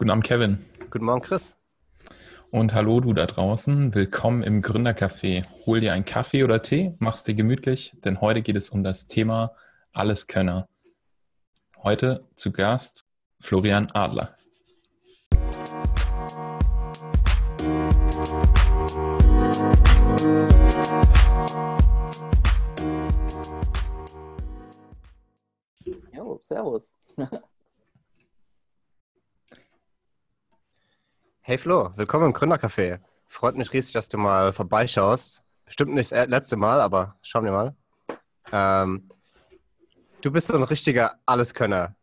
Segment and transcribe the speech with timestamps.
[0.00, 0.64] Guten Abend, Kevin.
[0.88, 1.58] Guten Morgen, Chris.
[2.50, 3.94] Und hallo du da draußen.
[3.94, 5.44] Willkommen im Gründercafé.
[5.66, 9.08] Hol dir einen Kaffee oder Tee, mach's dir gemütlich, denn heute geht es um das
[9.08, 9.54] Thema
[9.92, 10.70] Alleskönner.
[11.82, 13.04] Heute zu Gast
[13.40, 14.38] Florian Adler.
[26.14, 26.90] Jo, servus.
[31.42, 33.00] Hey Flo, willkommen im Gründercafé.
[33.26, 35.42] Freut mich riesig, dass du mal vorbeischaust.
[35.64, 37.74] Bestimmt nicht das letzte Mal, aber schauen wir mal.
[38.52, 39.08] Ähm,
[40.20, 41.96] du bist so ein richtiger Alleskönner.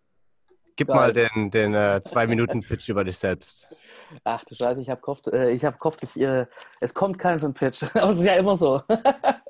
[0.75, 0.95] Gib Geil.
[0.95, 3.69] mal den, den äh, Zwei-Minuten-Pitch über dich selbst.
[4.23, 6.47] Ach du Scheiße, ich habe gehofft, äh, ich hab gehofft ich, äh,
[6.81, 7.83] es kommt kein so ein Pitch.
[7.93, 8.81] Aber es ist ja immer so.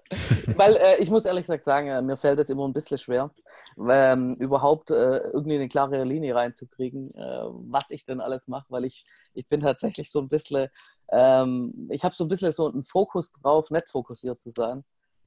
[0.55, 3.31] Weil äh, ich muss ehrlich gesagt sagen, äh, mir fällt es immer ein bisschen schwer,
[3.77, 8.85] ähm, überhaupt äh, irgendwie eine klare Linie reinzukriegen, äh, was ich denn alles mache, weil
[8.85, 10.69] ich, ich bin tatsächlich so ein bisschen,
[11.11, 14.83] ähm, ich habe so ein bisschen so einen Fokus drauf, nicht fokussiert zu sein.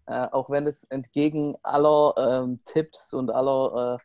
[0.06, 4.00] auch wenn es entgegen aller ähm, Tipps und aller,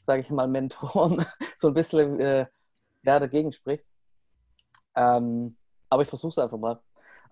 [0.00, 1.24] sage ich mal, Mentoren
[1.56, 3.86] so ein bisschen ja, dagegen spricht.
[4.94, 5.56] Ähm,
[5.88, 6.80] aber ich versuche es einfach mal.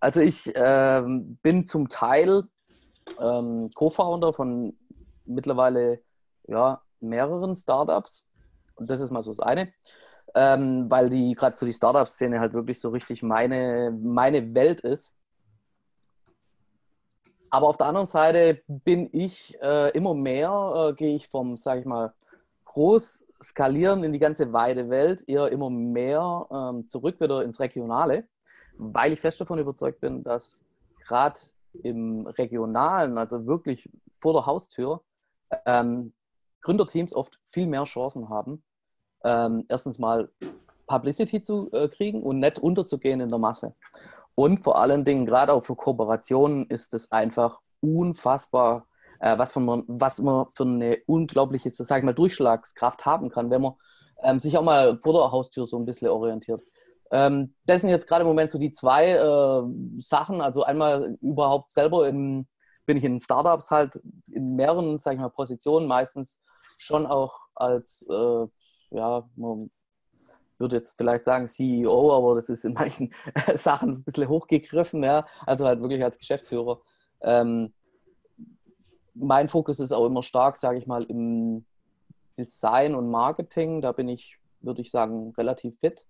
[0.01, 2.45] Also ich ähm, bin zum Teil
[3.21, 4.77] ähm, Co-Founder von
[5.25, 6.01] mittlerweile
[6.47, 8.27] ja, mehreren Startups.
[8.75, 9.73] Und das ist mal so das eine.
[10.35, 15.15] Ähm, weil die gerade so die Startup-Szene halt wirklich so richtig meine, meine Welt ist.
[17.51, 21.81] Aber auf der anderen Seite bin ich äh, immer mehr, äh, gehe ich vom, sage
[21.81, 22.13] ich mal,
[22.67, 28.29] groß skalieren in die ganze weite Welt, eher immer mehr ähm, zurück wieder ins Regionale,
[28.77, 30.65] weil ich fest davon überzeugt bin, dass
[31.07, 31.39] gerade
[31.85, 33.91] im Regionalen, also wirklich
[34.21, 35.03] vor der Haustür,
[35.67, 36.13] ähm,
[36.63, 38.63] Gründerteams oft viel mehr Chancen haben,
[39.25, 40.31] ähm, erstens mal
[40.87, 43.75] Publicity zu äh, kriegen und nicht unterzugehen in der Masse.
[44.35, 48.87] Und vor allen Dingen, gerade auch für Kooperationen, ist es einfach unfassbar
[49.21, 53.63] äh, was, man, was man für eine unglaubliche, sag ich mal, Durchschlagskraft haben kann, wenn
[53.63, 53.75] man
[54.23, 56.63] ähm, sich auch mal vor der Haustür so ein bisschen orientiert.
[57.11, 60.41] Ähm, das sind jetzt gerade im Moment so die zwei äh, Sachen.
[60.41, 62.47] Also einmal überhaupt selber in,
[62.87, 63.99] bin ich in Startups halt
[64.31, 66.41] in mehreren, sag ich mal, Positionen, meistens
[66.77, 68.47] schon auch als, äh,
[68.91, 69.71] ja, man
[70.59, 73.11] würde jetzt vielleicht sagen CEO, aber das ist in manchen
[73.55, 75.27] Sachen ein bisschen hochgegriffen, ja.
[75.47, 76.81] Also halt wirklich als Geschäftsführer.
[77.23, 77.73] Ähm,
[79.15, 81.65] mein Fokus ist auch immer stark, sage ich mal, im
[82.37, 83.81] Design und Marketing.
[83.81, 86.07] Da bin ich, würde ich sagen, relativ fit.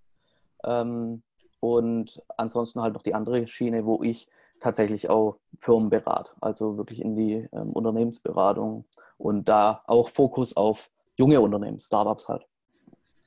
[0.65, 1.23] Ähm,
[1.61, 4.29] und ansonsten halt noch die andere Schiene, wo ich
[4.61, 8.85] tatsächlich auch Firmen berate, also wirklich in die ähm, Unternehmensberatung
[9.17, 12.47] und da auch Fokus auf junge Unternehmen, Startups halt.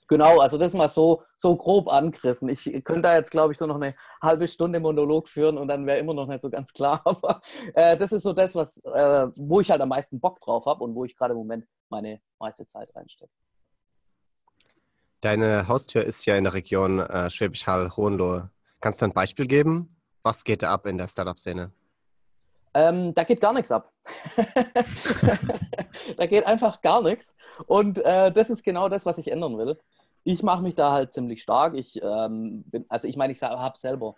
[0.08, 2.50] Genau, also das mal so, so grob angerissen.
[2.50, 5.86] Ich könnte da jetzt, glaube ich, so noch eine halbe Stunde Monolog führen und dann
[5.86, 7.02] wäre immer noch nicht so ganz klar.
[7.06, 7.40] Aber
[7.74, 10.84] äh, das ist so das, was, äh, wo ich halt am meisten Bock drauf habe
[10.84, 13.32] und wo ich gerade im Moment meine meiste Zeit reinstecke.
[15.22, 18.50] Deine Haustür ist ja in der Region äh, Schwäbisch Hall, Hohenlohe.
[18.80, 19.96] Kannst du ein Beispiel geben?
[20.24, 21.72] Was geht da ab in der Startup-Szene?
[22.74, 23.92] Ähm, da geht gar nichts ab.
[26.18, 27.36] da geht einfach gar nichts.
[27.68, 29.78] Und äh, das ist genau das, was ich ändern will
[30.24, 31.76] ich mache mich da halt ziemlich stark.
[31.76, 34.16] Ich ähm, bin, also ich meine, ich habe selber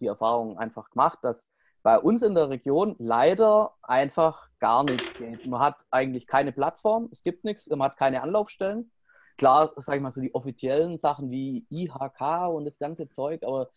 [0.00, 1.48] die Erfahrung einfach gemacht, dass
[1.82, 5.46] bei uns in der Region leider einfach gar nichts geht.
[5.46, 8.90] Man hat eigentlich keine Plattform, es gibt nichts, man hat keine Anlaufstellen.
[9.36, 13.68] Klar, sage ich mal so die offiziellen Sachen wie IHK und das ganze Zeug, aber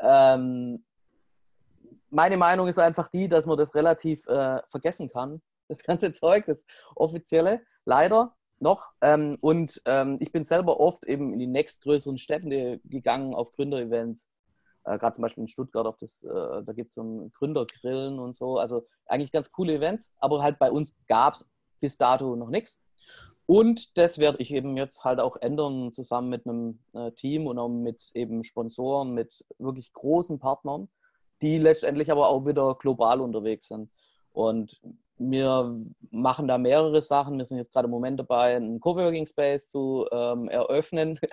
[0.00, 0.84] ähm,
[2.10, 5.42] meine Meinung ist einfach die, dass man das relativ äh, vergessen kann.
[5.68, 8.92] Das ganze Zeug, das offizielle, leider noch.
[9.00, 14.28] Ähm, und ähm, ich bin selber oft eben in die nächstgrößeren Städte gegangen auf Gründerevents.
[14.84, 18.20] Äh, Gerade zum Beispiel in Stuttgart auf das, äh, da gibt es so ein Gründergrillen
[18.20, 18.58] und so.
[18.58, 21.48] Also eigentlich ganz coole Events, aber halt bei uns gab es
[21.80, 22.78] bis dato noch nichts.
[23.46, 27.58] Und das werde ich eben jetzt halt auch ändern, zusammen mit einem äh, Team und
[27.58, 30.88] auch mit eben Sponsoren, mit wirklich großen Partnern,
[31.42, 33.90] die letztendlich aber auch wieder global unterwegs sind.
[34.32, 34.80] Und
[35.18, 35.74] wir
[36.10, 37.38] machen da mehrere Sachen.
[37.38, 41.18] Wir sind jetzt gerade im Moment dabei, einen Coworking Space zu ähm, eröffnen.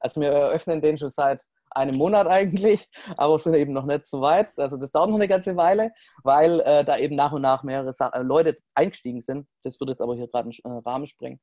[0.00, 4.20] Also wir eröffnen den schon seit einem Monat eigentlich, aber sind eben noch nicht so
[4.20, 4.58] weit.
[4.58, 5.92] Also das dauert noch eine ganze Weile,
[6.22, 9.46] weil äh, da eben nach und nach mehrere Sa äh, Leute eingestiegen sind.
[9.62, 11.40] Das wird jetzt aber hier gerade einen äh, Rahmen sprengen.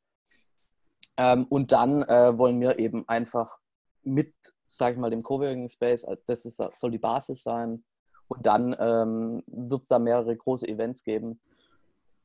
[1.17, 3.57] Ähm, und dann äh, wollen wir eben einfach
[4.03, 4.33] mit,
[4.65, 7.83] sage ich mal, dem Coworking Space, äh, das ist, soll die Basis sein.
[8.27, 11.41] Und dann ähm, wird es da mehrere große Events geben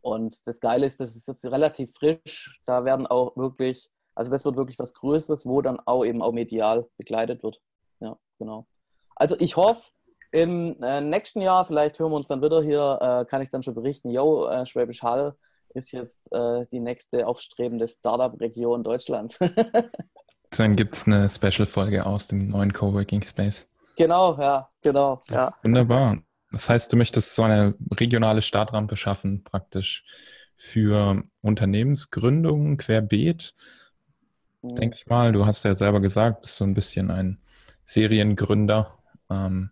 [0.06, 2.60] und das Geile ist, das ist jetzt relativ frisch.
[2.64, 6.30] Da werden auch wirklich Also das wird wirklich was Größeres, wo dann auch eben auch
[6.30, 7.60] medial begleitet wird.
[8.38, 8.66] Genau.
[9.14, 9.90] Also ich hoffe,
[10.32, 13.62] im äh, nächsten Jahr, vielleicht hören wir uns dann wieder hier, äh, kann ich dann
[13.62, 15.34] schon berichten, yo, äh, Schwäbisch Hall
[15.74, 19.38] ist jetzt äh, die nächste aufstrebende Startup-Region Deutschlands.
[20.50, 23.68] dann gibt es eine Special-Folge aus dem neuen Coworking Space.
[23.96, 25.20] Genau, ja, genau.
[25.28, 25.50] Ja.
[25.62, 26.18] Wunderbar.
[26.50, 30.04] Das heißt, du möchtest so eine regionale Startrampe schaffen, praktisch
[30.54, 33.54] für Unternehmensgründungen querbeet.
[34.62, 34.74] Mhm.
[34.76, 37.38] Denke ich mal, du hast ja selber gesagt, bist so ein bisschen ein
[37.86, 38.98] Seriengründer.
[39.30, 39.70] Ähm,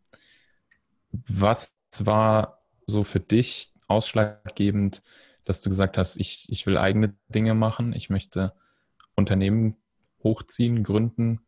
[1.11, 5.03] was war so für dich ausschlaggebend,
[5.45, 8.55] dass du gesagt hast, ich, ich will eigene Dinge machen, ich möchte
[9.15, 9.77] Unternehmen
[10.23, 11.41] hochziehen, gründen?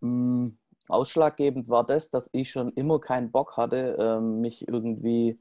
[0.00, 0.48] Mm,
[0.88, 5.38] ausschlaggebend war das, dass ich schon immer keinen Bock hatte, ähm, mich irgendwie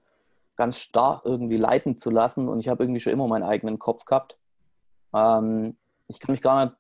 [0.56, 4.06] ganz starr irgendwie leiten zu lassen und ich habe irgendwie schon immer meinen eigenen Kopf
[4.06, 4.38] gehabt.
[5.14, 5.78] Ähm,
[6.08, 6.78] ich kann mich gar nicht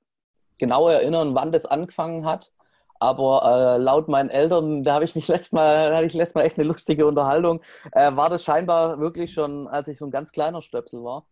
[0.57, 2.51] genau erinnern, wann das angefangen hat.
[2.99, 6.43] Aber äh, laut meinen Eltern, da habe ich mich letztes Mal, hatte ich letztes Mal
[6.43, 7.61] echt eine lustige Unterhaltung,
[7.93, 11.25] äh, war das scheinbar wirklich schon, als ich so ein ganz kleiner Stöpsel war,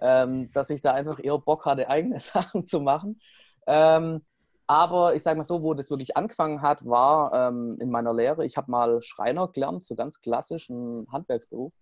[0.00, 3.20] ähm, dass ich da einfach eher Bock hatte, eigene Sachen zu machen.
[3.66, 4.22] Ähm,
[4.68, 8.46] aber ich sage mal so, wo das wirklich angefangen hat, war ähm, in meiner Lehre.
[8.46, 11.72] Ich habe mal Schreiner gelernt, so ganz klassisch, ein Handwerksberuf.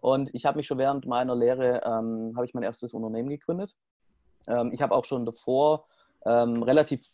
[0.00, 3.76] Und ich habe mich schon während meiner Lehre, ähm, habe ich mein erstes Unternehmen gegründet.
[4.48, 5.86] Ähm, ich habe auch schon davor
[6.24, 7.06] ähm, relativ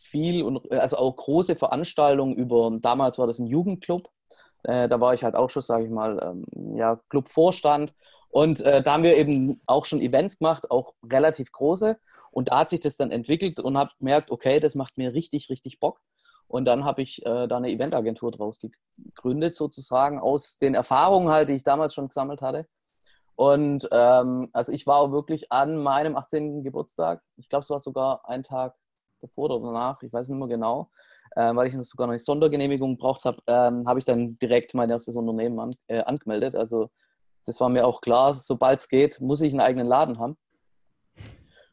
[0.00, 4.08] viel und also auch große Veranstaltungen über, damals war das ein Jugendclub,
[4.64, 7.94] äh, da war ich halt auch schon, sage ich mal, ähm, ja, Clubvorstand
[8.30, 11.98] und äh, da haben wir eben auch schon Events gemacht, auch relativ große
[12.30, 15.50] und da hat sich das dann entwickelt und habe gemerkt, okay, das macht mir richtig,
[15.50, 16.00] richtig Bock.
[16.46, 21.48] Und dann habe ich äh, da eine Eventagentur draus gegründet, sozusagen, aus den Erfahrungen halt,
[21.48, 22.66] die ich damals schon gesammelt hatte.
[23.36, 26.62] Und ähm, also ich war auch wirklich an meinem 18.
[26.62, 28.74] Geburtstag, ich glaube, es war sogar ein Tag
[29.20, 30.90] davor oder danach, ich weiß nicht mehr genau,
[31.36, 34.74] äh, weil ich noch sogar noch eine Sondergenehmigung gebraucht habe, ähm, habe ich dann direkt
[34.74, 36.54] mein erstes Unternehmen an, äh, angemeldet.
[36.54, 36.90] Also
[37.46, 40.36] das war mir auch klar, sobald es geht, muss ich einen eigenen Laden haben.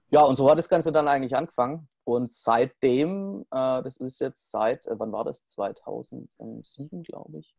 [0.09, 1.89] Ja, und so hat das Ganze dann eigentlich angefangen.
[2.05, 5.45] Und seitdem, äh, das ist jetzt seit, äh, wann war das?
[5.49, 7.53] 2007, glaube ich,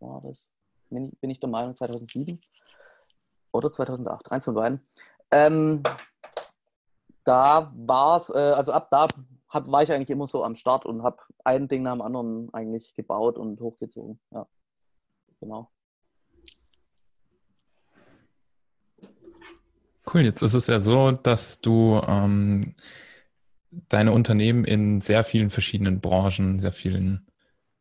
[0.00, 0.50] war das.
[0.90, 2.40] Bin ich, bin ich der Meinung, 2007
[3.52, 4.80] oder 2008, eins von beiden.
[5.30, 5.82] Ähm,
[7.28, 9.06] da war es, äh, also ab da
[9.50, 12.52] hab, war ich eigentlich immer so am Start und habe ein Ding nach dem anderen
[12.54, 14.18] eigentlich gebaut und hochgezogen.
[14.30, 14.46] Ja,
[15.38, 15.70] genau.
[20.10, 22.74] Cool, jetzt ist es ja so, dass du ähm,
[23.90, 27.26] deine Unternehmen in sehr vielen verschiedenen Branchen, sehr vielen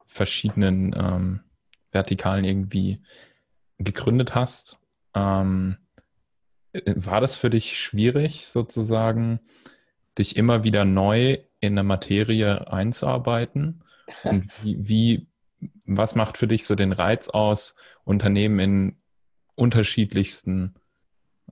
[0.06, 1.40] verschiedenen ähm,
[1.92, 3.02] Vertikalen irgendwie
[3.78, 4.78] gegründet hast.
[5.14, 5.78] Ähm,
[6.74, 9.40] war das für dich schwierig, sozusagen,
[10.18, 13.84] dich immer wieder neu in eine Materie einzuarbeiten?
[14.24, 15.28] Und wie, wie,
[15.86, 18.98] was macht für dich so den Reiz aus, Unternehmen in
[19.56, 20.76] unterschiedlichsten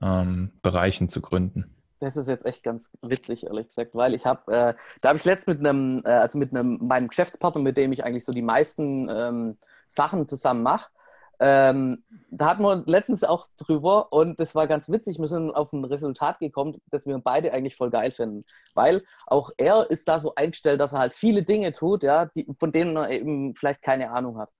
[0.00, 1.76] ähm, Bereichen zu gründen?
[1.98, 5.24] Das ist jetzt echt ganz witzig, ehrlich gesagt, weil ich habe, äh, da habe ich
[5.24, 8.42] letzt mit einem, äh, also mit einem, meinem Geschäftspartner, mit dem ich eigentlich so die
[8.42, 10.90] meisten ähm, Sachen zusammen mache,
[11.40, 15.18] ähm, da hatten wir letztens auch drüber und das war ganz witzig.
[15.18, 18.44] Wir sind auf ein Resultat gekommen, das wir beide eigentlich voll geil finden.
[18.74, 22.46] Weil auch er ist da so eingestellt, dass er halt viele Dinge tut, ja, die,
[22.58, 24.50] von denen er eben vielleicht keine Ahnung hat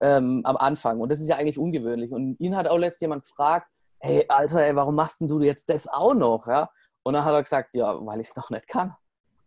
[0.00, 1.00] ähm, am Anfang.
[1.00, 2.12] Und das ist ja eigentlich ungewöhnlich.
[2.12, 5.88] Und ihn hat auch letztens jemand gefragt, hey, Alter, ey, warum machst du jetzt das
[5.88, 6.46] auch noch?
[6.46, 6.70] Ja?
[7.02, 8.94] Und dann hat er gesagt, ja, weil ich es noch nicht kann.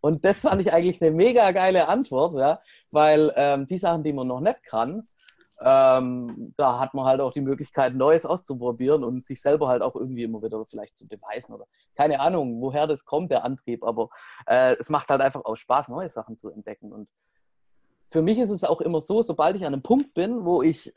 [0.00, 4.12] Und das fand ich eigentlich eine mega geile Antwort, ja, weil ähm, die Sachen, die
[4.12, 5.04] man noch nicht kann,
[5.64, 9.94] ähm, da hat man halt auch die Möglichkeit, Neues auszuprobieren und sich selber halt auch
[9.94, 14.08] irgendwie immer wieder vielleicht zu beweisen oder keine Ahnung, woher das kommt, der Antrieb, aber
[14.46, 16.92] äh, es macht halt einfach auch Spaß, neue Sachen zu entdecken.
[16.92, 17.08] Und
[18.10, 20.92] für mich ist es auch immer so, sobald ich an einem Punkt bin, wo ich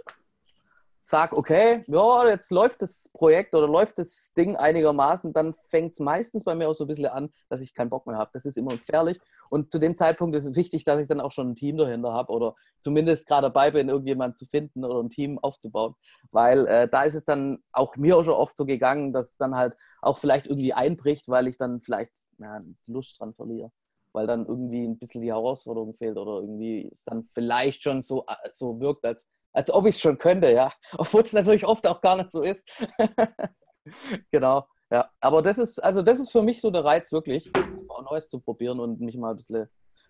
[1.08, 6.00] sage, okay, ja, jetzt läuft das Projekt oder läuft das Ding einigermaßen, dann fängt es
[6.00, 8.32] meistens bei mir auch so ein bisschen an, dass ich keinen Bock mehr habe.
[8.34, 9.20] Das ist immer gefährlich.
[9.52, 12.12] Und zu dem Zeitpunkt ist es wichtig, dass ich dann auch schon ein Team dahinter
[12.12, 15.94] habe oder zumindest gerade dabei bin, irgendjemanden zu finden oder ein Team aufzubauen.
[16.32, 19.56] Weil äh, da ist es dann auch mir auch schon oft so gegangen, dass dann
[19.56, 23.72] halt auch vielleicht irgendwie einbricht, weil ich dann vielleicht ja, Lust dran verliere
[24.12, 28.26] weil dann irgendwie ein bisschen die Herausforderung fehlt oder irgendwie es dann vielleicht schon so,
[28.28, 30.72] äh, so wirkt, als als ob ich es schon könnte, ja.
[30.98, 32.64] Obwohl es natürlich oft auch gar nicht so ist.
[34.32, 35.10] genau, ja.
[35.22, 37.52] Aber das ist, also das ist für mich so der Reiz, wirklich,
[37.88, 39.70] auch Neues zu probieren und mich mal ein bisschen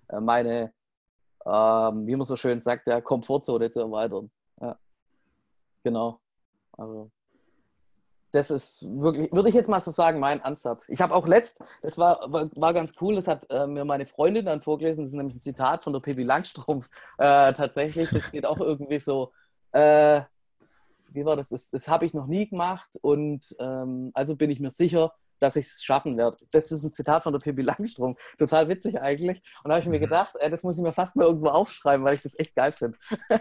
[0.10, 0.74] äh, meine,
[1.46, 4.32] ähm, wie man so schön sagt, ja, Komfortzone zu erweitern.
[4.60, 4.80] Ja.
[5.84, 6.20] Genau.
[6.74, 7.12] Also
[8.36, 10.84] das ist wirklich, würde ich jetzt mal so sagen, mein Ansatz.
[10.90, 14.06] Ich habe auch letzt, das war, war, war, ganz cool, das hat äh, mir meine
[14.06, 18.10] Freundin dann vorgelesen, das ist nämlich ein Zitat von der Pippi Langstrumpf äh, tatsächlich.
[18.10, 19.32] Das geht auch irgendwie so,
[19.72, 20.22] äh,
[21.10, 21.50] wie war das?
[21.50, 25.56] Das, das habe ich noch nie gemacht und ähm, also bin ich mir sicher, dass
[25.56, 26.38] ich es schaffen werde.
[26.52, 28.20] Das ist ein Zitat von der Pippi Langstrumpf.
[28.38, 29.42] Total witzig eigentlich.
[29.64, 30.04] Und da habe ich mir mhm.
[30.04, 32.74] gedacht, ey, das muss ich mir fast mal irgendwo aufschreiben, weil ich das echt geil
[32.74, 32.98] finde.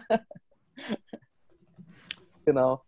[2.45, 2.83] genau.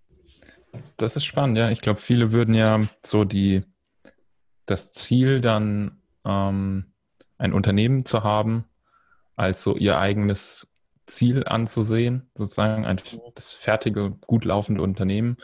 [0.97, 1.71] Das ist spannend, ja.
[1.71, 3.63] Ich glaube, viele würden ja so die,
[4.67, 6.93] das Ziel dann, ähm,
[7.39, 8.65] ein Unternehmen zu haben,
[9.37, 10.69] als so ihr eigenes
[11.07, 13.01] Ziel anzusehen, sozusagen ein,
[13.35, 15.37] das fertige, gut laufende Unternehmen.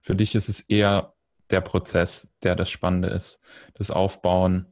[0.00, 1.14] Für dich ist es eher
[1.50, 3.40] der Prozess, der das Spannende ist,
[3.74, 4.66] das Aufbauen,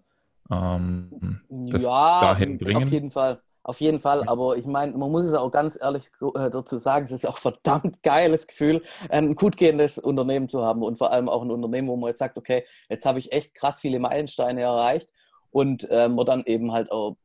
[0.50, 2.84] ähm, das ja, dahin bringen.
[2.84, 3.40] Auf jeden Fall.
[3.66, 7.06] Auf jeden Fall, aber ich meine, man muss es auch ganz ehrlich äh, dazu sagen,
[7.06, 11.28] es ist auch verdammt geiles Gefühl, ein gut gehendes Unternehmen zu haben und vor allem
[11.28, 14.60] auch ein Unternehmen, wo man jetzt sagt, okay, jetzt habe ich echt krass viele Meilensteine
[14.60, 15.12] erreicht
[15.50, 17.16] und äh, man dann eben halt auch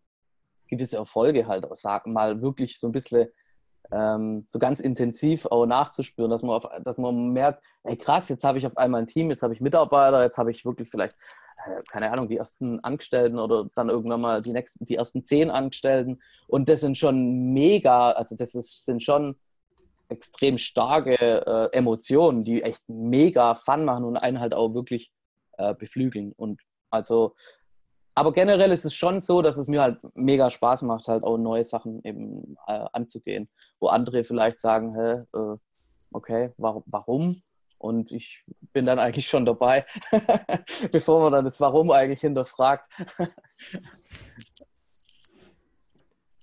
[0.68, 3.28] gewisse Erfolge halt, sagen mal, wirklich so ein bisschen
[3.92, 8.44] ähm, so ganz intensiv auch nachzuspüren, dass man, auf, dass man merkt, ey krass, jetzt
[8.44, 11.16] habe ich auf einmal ein Team, jetzt habe ich Mitarbeiter, jetzt habe ich wirklich vielleicht
[11.66, 15.50] äh, keine Ahnung, die ersten Angestellten oder dann irgendwann mal die nächsten, die ersten zehn
[15.50, 16.22] Angestellten.
[16.48, 19.36] Und das sind schon mega, also das ist, sind schon
[20.10, 25.12] extrem starke äh, Emotionen, die echt mega Fun machen und einen halt auch wirklich
[25.58, 26.34] äh, beflügeln.
[26.34, 27.36] Und also,
[28.22, 31.40] aber generell ist es schon so, dass es mir halt mega Spaß macht, halt auch
[31.40, 33.50] neue Sachen eben äh, anzugehen,
[33.80, 35.58] wo andere vielleicht sagen, hä, äh,
[36.12, 36.84] okay, warum?
[36.86, 37.42] warum?
[37.80, 39.88] Und ich bin dann eigentlich schon dabei,
[40.92, 42.92] bevor man dann das Warum eigentlich hinterfragt.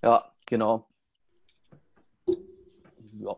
[0.02, 0.88] ja, genau.
[3.20, 3.37] Ja.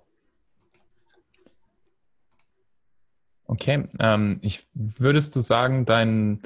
[3.44, 6.40] Okay, ähm, ich würdest du sagen, dein,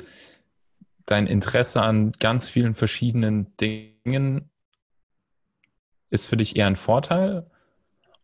[1.07, 4.51] dein Interesse an ganz vielen verschiedenen Dingen
[6.11, 7.47] ist für dich eher ein Vorteil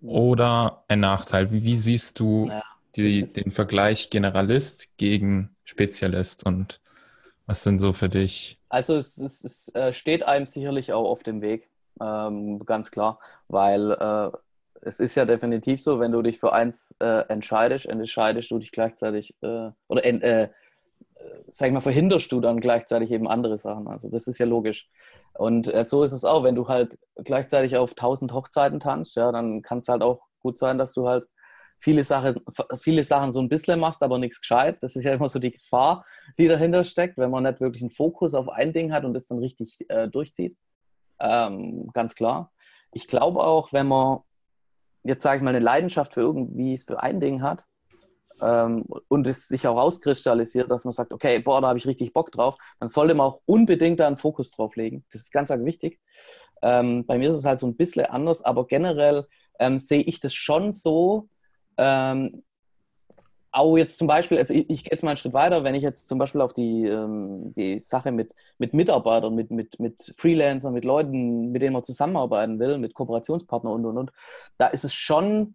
[0.00, 1.50] oder ein Nachteil?
[1.50, 2.62] Wie, wie siehst du ja
[2.96, 6.80] die, den Vergleich Generalist gegen Spezialist und
[7.46, 8.58] was sind so für dich?
[8.68, 11.70] Also es, es, es äh, steht einem sicherlich auch auf dem Weg,
[12.00, 13.18] ähm, ganz klar,
[13.48, 14.30] weil äh,
[14.82, 18.72] es ist ja definitiv so, wenn du dich für eins äh, entscheidest, entscheidest du dich
[18.72, 20.48] gleichzeitig äh, oder äh,
[21.46, 23.88] sag ich mal, verhinderst du dann gleichzeitig eben andere Sachen.
[23.88, 24.88] Also das ist ja logisch.
[25.34, 29.32] Und äh, so ist es auch, wenn du halt gleichzeitig auf tausend Hochzeiten tanzt, ja,
[29.32, 31.26] dann kann es halt auch gut sein, dass du halt
[31.78, 32.40] viele Sachen,
[32.78, 34.78] viele Sachen so ein bisschen machst, aber nichts gescheit.
[34.82, 36.04] Das ist ja immer so die Gefahr,
[36.38, 39.26] die dahinter steckt, wenn man nicht wirklich einen Fokus auf ein Ding hat und das
[39.26, 40.56] dann richtig äh, durchzieht.
[41.18, 42.52] Ähm, ganz klar.
[42.92, 44.20] Ich glaube auch, wenn man
[45.02, 47.66] jetzt sage ich mal eine Leidenschaft für irgendwie für ein Ding hat
[48.40, 52.12] ähm, und es sich auch rauskristallisiert, dass man sagt, okay, boah, da habe ich richtig
[52.12, 55.04] Bock drauf, dann sollte man auch unbedingt da einen Fokus drauf legen.
[55.12, 56.00] Das ist ganz, ganz wichtig.
[56.62, 59.26] Ähm, bei mir ist es halt so ein bisschen anders, aber generell
[59.58, 61.28] ähm, sehe ich das schon so,
[61.76, 62.42] ähm,
[63.52, 65.82] auch jetzt zum Beispiel, also ich, ich gehe jetzt mal einen Schritt weiter, wenn ich
[65.82, 70.72] jetzt zum Beispiel auf die, ähm, die Sache mit, mit Mitarbeitern, mit, mit, mit Freelancern,
[70.72, 74.12] mit Leuten, mit denen man zusammenarbeiten will, mit Kooperationspartnern und und und,
[74.58, 75.54] da ist es schon,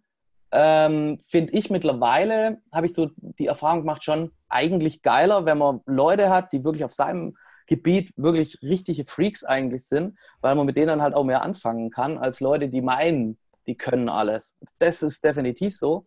[0.51, 5.81] ähm, finde ich mittlerweile, habe ich so die Erfahrung gemacht, schon eigentlich geiler, wenn man
[5.85, 7.37] Leute hat, die wirklich auf seinem
[7.67, 11.89] Gebiet wirklich richtige Freaks eigentlich sind, weil man mit denen dann halt auch mehr anfangen
[11.89, 13.37] kann, als Leute, die meinen,
[13.67, 14.55] die können alles.
[14.79, 16.05] Das ist definitiv so.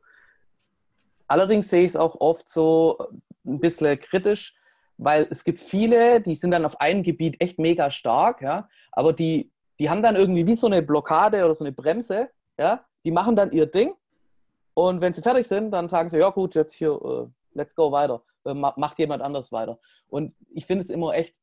[1.27, 2.99] Allerdings sehe ich es auch oft so
[3.47, 4.55] ein bisschen kritisch,
[4.97, 9.13] weil es gibt viele, die sind dann auf einem Gebiet echt mega stark, ja, aber
[9.13, 13.11] die, die haben dann irgendwie wie so eine Blockade oder so eine Bremse, ja, die
[13.11, 13.95] machen dann ihr Ding
[14.79, 17.91] und wenn sie fertig sind, dann sagen sie, ja gut, jetzt hier, uh, let's go
[17.91, 19.81] weiter, äh, macht jemand anders weiter.
[20.07, 21.35] Und ich finde es immer echt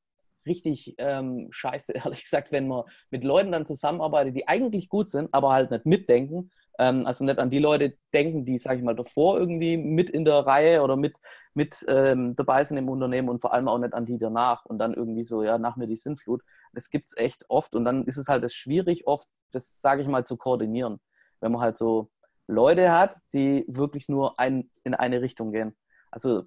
[0.45, 5.33] richtig ähm, scheiße, ehrlich gesagt, wenn man mit Leuten dann zusammenarbeitet, die eigentlich gut sind,
[5.33, 6.49] aber halt nicht mitdenken.
[6.79, 10.23] Ähm, also nicht an die Leute denken, die, sage ich mal, davor irgendwie mit in
[10.23, 11.17] der Reihe oder mit,
[11.53, 14.77] mit ähm, dabei sind im Unternehmen und vor allem auch nicht an die danach und
[14.77, 16.41] dann irgendwie so, ja, nach mir die Sinnflut.
[16.71, 20.03] Das gibt es echt oft und dann ist es halt das schwierig, oft, das sage
[20.03, 21.01] ich mal, zu koordinieren.
[21.41, 22.09] Wenn man halt so
[22.47, 25.75] Leute hat, die wirklich nur ein, in eine Richtung gehen.
[26.11, 26.43] Also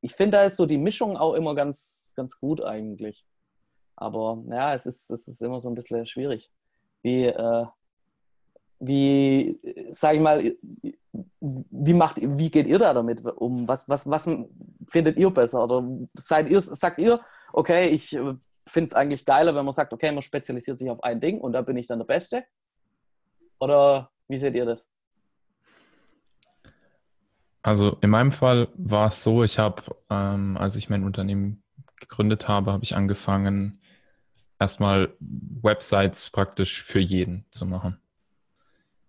[0.00, 3.24] ich finde, da ist so die Mischung auch immer ganz, ganz gut eigentlich.
[3.96, 6.50] Aber ja, es ist, es ist immer so ein bisschen schwierig.
[7.02, 7.66] Wie, äh,
[8.78, 10.56] wie sage ich mal,
[11.40, 13.68] wie, macht, wie geht ihr da damit um?
[13.68, 14.28] Was, was, was
[14.88, 15.62] findet ihr besser?
[15.64, 17.20] Oder seid ihr, sagt ihr,
[17.52, 18.34] okay, ich äh,
[18.66, 21.52] finde es eigentlich geiler, wenn man sagt, okay, man spezialisiert sich auf ein Ding und
[21.52, 22.44] da bin ich dann der Beste?
[23.60, 24.88] Oder wie seht ihr das?
[27.62, 31.62] Also in meinem Fall war es so, ich habe, ähm, als ich mein Unternehmen
[31.96, 33.80] gegründet habe, habe ich angefangen,
[34.58, 37.98] erstmal Websites praktisch für jeden zu machen.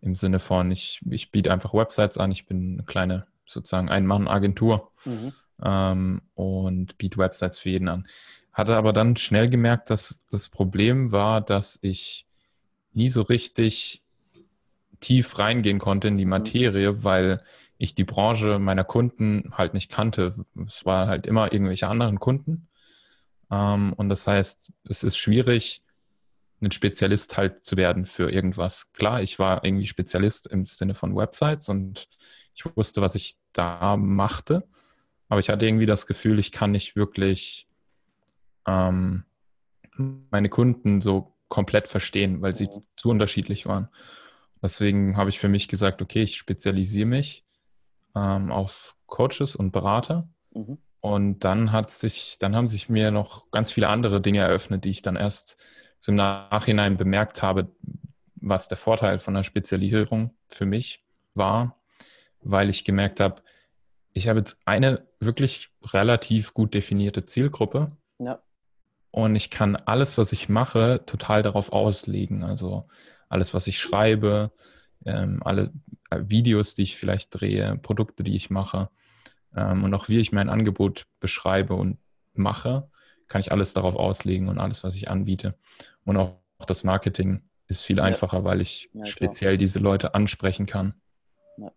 [0.01, 4.91] Im Sinne von, ich, ich biete einfach Websites an, ich bin eine kleine sozusagen Ein-Mann-Agentur
[5.05, 5.33] mhm.
[5.63, 8.07] ähm, und biete Websites für jeden an.
[8.51, 12.25] Hatte aber dann schnell gemerkt, dass das Problem war, dass ich
[12.93, 14.03] nie so richtig
[14.99, 16.31] tief reingehen konnte in die mhm.
[16.31, 17.03] Materie, mhm.
[17.03, 17.43] weil
[17.83, 20.45] ich die Branche meiner Kunden halt nicht kannte.
[20.65, 22.69] Es war halt immer irgendwelche anderen Kunden.
[23.51, 25.83] Ähm, und das heißt, es ist schwierig,
[26.61, 28.93] ein Spezialist halt zu werden für irgendwas.
[28.93, 32.07] Klar, ich war irgendwie Spezialist im Sinne von Websites und
[32.55, 34.63] ich wusste, was ich da machte,
[35.27, 37.67] aber ich hatte irgendwie das Gefühl, ich kann nicht wirklich
[38.65, 39.25] ähm,
[39.97, 43.89] meine Kunden so komplett verstehen, weil sie zu unterschiedlich waren.
[44.61, 47.43] Deswegen habe ich für mich gesagt, okay, ich spezialisiere mich
[48.15, 50.27] ähm, auf Coaches und Berater.
[50.53, 50.77] Mhm.
[51.01, 54.89] Und dann hat sich, dann haben sich mir noch ganz viele andere Dinge eröffnet, die
[54.89, 55.57] ich dann erst
[55.99, 57.69] so im Nachhinein bemerkt habe,
[58.35, 61.03] was der Vorteil von der Spezialisierung für mich
[61.33, 61.77] war,
[62.41, 63.41] weil ich gemerkt habe,
[64.13, 67.91] ich habe jetzt eine wirklich relativ gut definierte Zielgruppe.
[68.19, 68.41] Ja.
[69.11, 72.43] Und ich kann alles, was ich mache, total darauf auslegen.
[72.43, 72.87] Also
[73.29, 74.51] alles, was ich schreibe,
[75.05, 75.71] ähm, alle
[76.09, 78.89] äh, Videos, die ich vielleicht drehe, Produkte, die ich mache
[79.55, 81.97] ähm, und auch wie ich mein Angebot beschreibe und
[82.33, 82.89] mache,
[83.27, 85.55] kann ich alles darauf auslegen und alles, was ich anbiete.
[86.05, 86.35] Und auch
[86.67, 88.03] das Marketing ist viel ja.
[88.03, 90.93] einfacher, weil ich ja, speziell diese Leute ansprechen kann.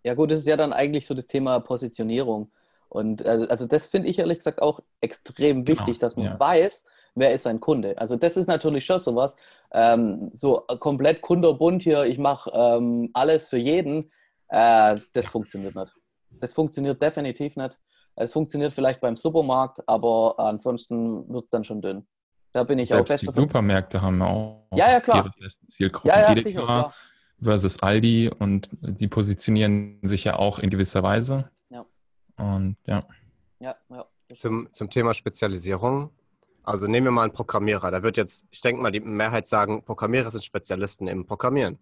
[0.03, 2.51] Ja, gut, das ist ja dann eigentlich so das Thema Positionierung.
[2.89, 6.01] Und äh, also das finde ich ehrlich gesagt auch extrem genau, wichtig, genau.
[6.01, 6.41] dass man ja.
[6.41, 6.85] weiß,
[7.17, 7.99] wer ist sein Kunde.
[7.99, 9.37] Also das ist natürlich schon sowas,
[9.73, 14.11] ähm, so komplett kunderbunt hier, ich mache ähm, alles für jeden,
[14.49, 15.95] äh, das funktioniert nicht.
[16.31, 17.79] Das funktioniert definitiv nicht.
[18.15, 22.07] Es funktioniert vielleicht beim Supermarkt, aber ansonsten wird es dann schon dünn.
[22.53, 23.23] Da bin ich Selbst auch fest.
[23.25, 25.27] Die Supermärkte haben auch ja, ja, klar.
[25.27, 26.11] ihre Zielgruppen.
[26.11, 26.95] Ja, ja, sicher, klar.
[27.43, 31.51] versus Aldi und sie positionieren sich ja auch in gewisser Weise.
[31.69, 31.85] Ja.
[32.39, 33.05] Und ja.
[33.61, 34.07] Ja, ja.
[34.33, 36.11] Zum, zum Thema Spezialisierung.
[36.67, 37.91] Also nehmen wir mal einen Programmierer.
[37.91, 41.79] Da wird jetzt, ich denke mal, die Mehrheit sagen, Programmierer sind Spezialisten im Programmieren.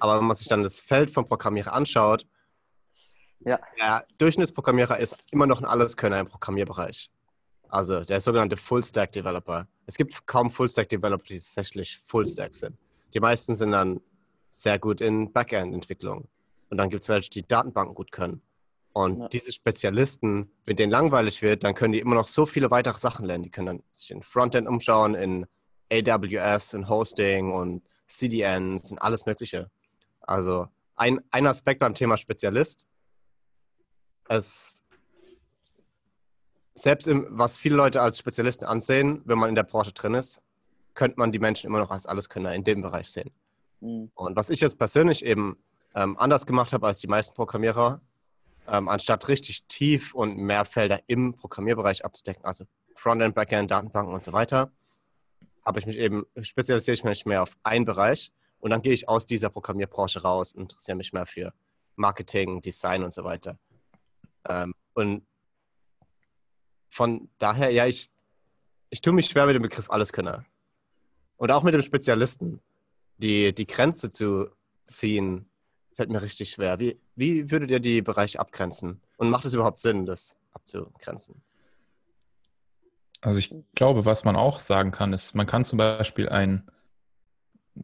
[0.00, 2.26] Aber wenn man sich dann das Feld vom Programmierer anschaut,
[3.44, 3.60] ja.
[3.78, 7.10] Der Durchschnittsprogrammierer ist immer noch ein Alleskönner im Programmierbereich.
[7.68, 9.68] Also der sogenannte Full-Stack-Developer.
[9.86, 12.76] Es gibt kaum Full-Stack-Developer, die tatsächlich Full-Stack sind.
[13.14, 14.00] Die meisten sind dann
[14.50, 16.28] sehr gut in Backend-Entwicklung.
[16.70, 18.42] Und dann gibt es welche, die Datenbanken gut können.
[18.98, 19.28] Und ja.
[19.28, 23.26] diese Spezialisten, wenn denen langweilig wird, dann können die immer noch so viele weitere Sachen
[23.26, 23.44] lernen.
[23.44, 25.46] Die können dann sich in Frontend umschauen, in
[25.92, 29.70] AWS und Hosting und CDNs und alles Mögliche.
[30.22, 32.88] Also ein, ein Aspekt beim Thema Spezialist
[34.28, 34.82] es
[36.74, 40.42] selbst im, was viele Leute als Spezialisten ansehen, wenn man in der Branche drin ist,
[40.94, 43.30] könnte man die Menschen immer noch als Alleskönner in dem Bereich sehen.
[43.80, 44.10] Mhm.
[44.16, 45.56] Und was ich jetzt persönlich eben
[45.94, 48.00] ähm, anders gemacht habe als die meisten Programmierer,
[48.70, 54.24] ähm, anstatt richtig tief und mehr Felder im Programmierbereich abzudecken, also Frontend, Backend, Datenbanken und
[54.24, 54.72] so weiter,
[55.64, 59.08] habe ich mich eben, spezialisiere ich mich mehr auf einen Bereich und dann gehe ich
[59.08, 61.52] aus dieser Programmierbranche raus und interessiere mich mehr für
[61.96, 63.58] Marketing, Design und so weiter.
[64.48, 65.26] Ähm, und
[66.90, 68.10] von daher, ja, ich,
[68.90, 70.44] ich tue mich schwer mit dem Begriff Alleskönner.
[71.36, 72.60] Und auch mit dem Spezialisten.
[73.18, 74.48] Die, die Grenze zu
[74.86, 75.50] ziehen,
[75.98, 76.78] fällt mir richtig schwer.
[76.78, 79.00] Wie, wie würdet ihr die Bereiche abgrenzen?
[79.16, 81.42] Und macht es überhaupt Sinn, das abzugrenzen?
[83.20, 86.70] Also ich glaube, was man auch sagen kann, ist, man kann zum Beispiel ein,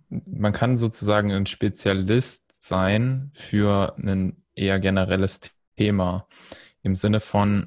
[0.09, 5.41] man kann sozusagen ein Spezialist sein für ein eher generelles
[5.77, 6.29] Thema
[6.85, 7.67] im Sinne von,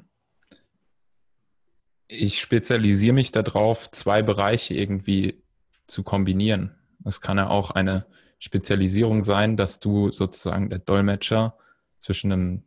[2.06, 5.42] ich spezialisiere mich darauf, zwei Bereiche irgendwie
[5.86, 6.74] zu kombinieren.
[7.04, 8.06] Es kann ja auch eine
[8.38, 11.56] Spezialisierung sein, dass du sozusagen der Dolmetscher
[11.98, 12.62] zwischen einem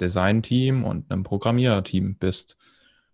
[0.00, 2.56] Design-Team und einem Programmiererteam bist,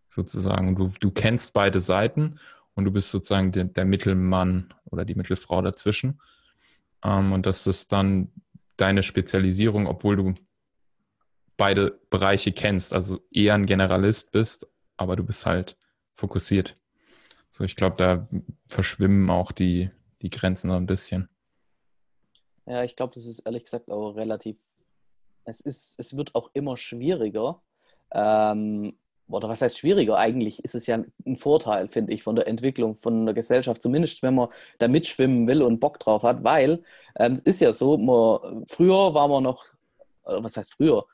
[0.09, 0.77] sozusagen.
[0.77, 2.39] Du, du kennst beide Seiten
[2.75, 6.21] und du bist sozusagen der, der Mittelmann oder die Mittelfrau dazwischen.
[7.03, 8.31] Ähm, und das ist dann
[8.77, 10.35] deine Spezialisierung, obwohl du
[11.57, 15.77] beide Bereiche kennst, also eher ein Generalist bist, aber du bist halt
[16.13, 16.77] fokussiert.
[17.51, 18.29] So, ich glaube, da
[18.69, 19.91] verschwimmen auch die,
[20.23, 21.29] die Grenzen so ein bisschen.
[22.67, 24.57] Ja, ich glaube, das ist ehrlich gesagt auch relativ.
[25.45, 27.61] Es, ist, es wird auch immer schwieriger.
[28.13, 28.97] Ähm,
[29.29, 30.19] oder was heißt schwieriger?
[30.19, 34.23] Eigentlich ist es ja ein Vorteil, finde ich, von der Entwicklung von der Gesellschaft, zumindest
[34.23, 34.49] wenn man
[34.79, 36.83] da mitschwimmen will und Bock drauf hat, weil
[37.19, 39.65] ähm, es ist ja so, man, früher war man noch,
[40.25, 41.05] was heißt früher?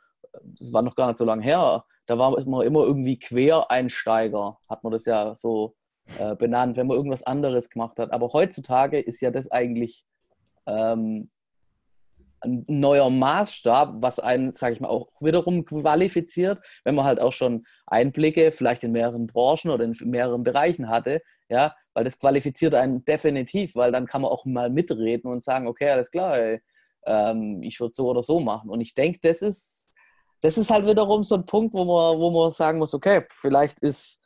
[0.59, 4.83] das war noch gar nicht so lange her, da war man immer irgendwie Quereinsteiger, hat
[4.83, 5.75] man das ja so
[6.19, 8.13] äh, benannt, wenn man irgendwas anderes gemacht hat.
[8.13, 10.05] Aber heutzutage ist ja das eigentlich
[10.67, 11.31] ähm,
[12.41, 17.33] ein neuer Maßstab, was einen, sage ich mal, auch wiederum qualifiziert, wenn man halt auch
[17.33, 22.75] schon Einblicke vielleicht in mehreren Branchen oder in mehreren Bereichen hatte, ja, weil das qualifiziert
[22.75, 26.61] einen definitiv, weil dann kann man auch mal mitreden und sagen, okay, alles klar, ey,
[27.07, 28.71] ähm, ich würde so oder so machen.
[28.71, 29.97] Und ich denke, das ist,
[30.41, 33.81] das ist halt wiederum so ein Punkt, wo man, wo man sagen muss, okay, vielleicht
[33.81, 34.21] ist,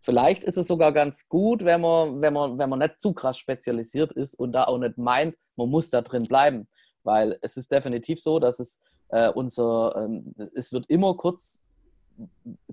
[0.00, 3.38] vielleicht ist es sogar ganz gut, wenn man, wenn man, wenn man nicht zu krass
[3.38, 6.66] spezialisiert ist und da auch nicht meint, man muss da drin bleiben.
[7.06, 11.64] Weil es ist definitiv so, dass es äh, unser, ähm, es wird immer kurz,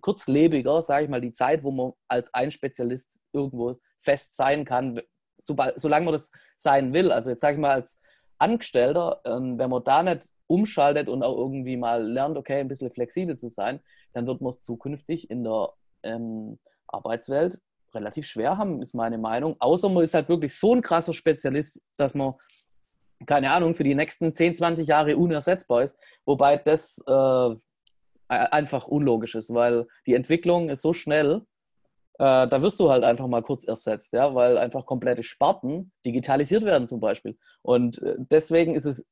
[0.02, 5.00] kurzlebiger, sage ich mal, die Zeit, wo man als ein Spezialist irgendwo fest sein kann,
[5.38, 7.12] sobald, solange man das sein will.
[7.12, 8.00] Also jetzt sage ich mal als
[8.40, 12.92] Angestellter, ähm, wenn man da nicht umschaltet und auch irgendwie mal lernt, okay, ein bisschen
[12.92, 13.80] flexibel zu sein,
[14.14, 15.70] dann wird man es zukünftig in der
[16.04, 17.60] ähm, Arbeitswelt
[17.94, 19.56] relativ schwer haben, ist meine Meinung.
[19.60, 22.34] Außer man ist halt wirklich so ein krasser Spezialist, dass man
[23.26, 25.98] keine Ahnung, für die nächsten 10, 20 Jahre unersetzbar ist.
[26.26, 27.56] Wobei das äh,
[28.28, 31.42] einfach unlogisch ist, weil die Entwicklung ist so schnell,
[32.20, 36.64] äh, da wirst du halt einfach mal kurz ersetzt, ja, weil einfach komplette Sparten digitalisiert
[36.64, 37.38] werden zum Beispiel.
[37.62, 39.06] Und äh, deswegen ist es,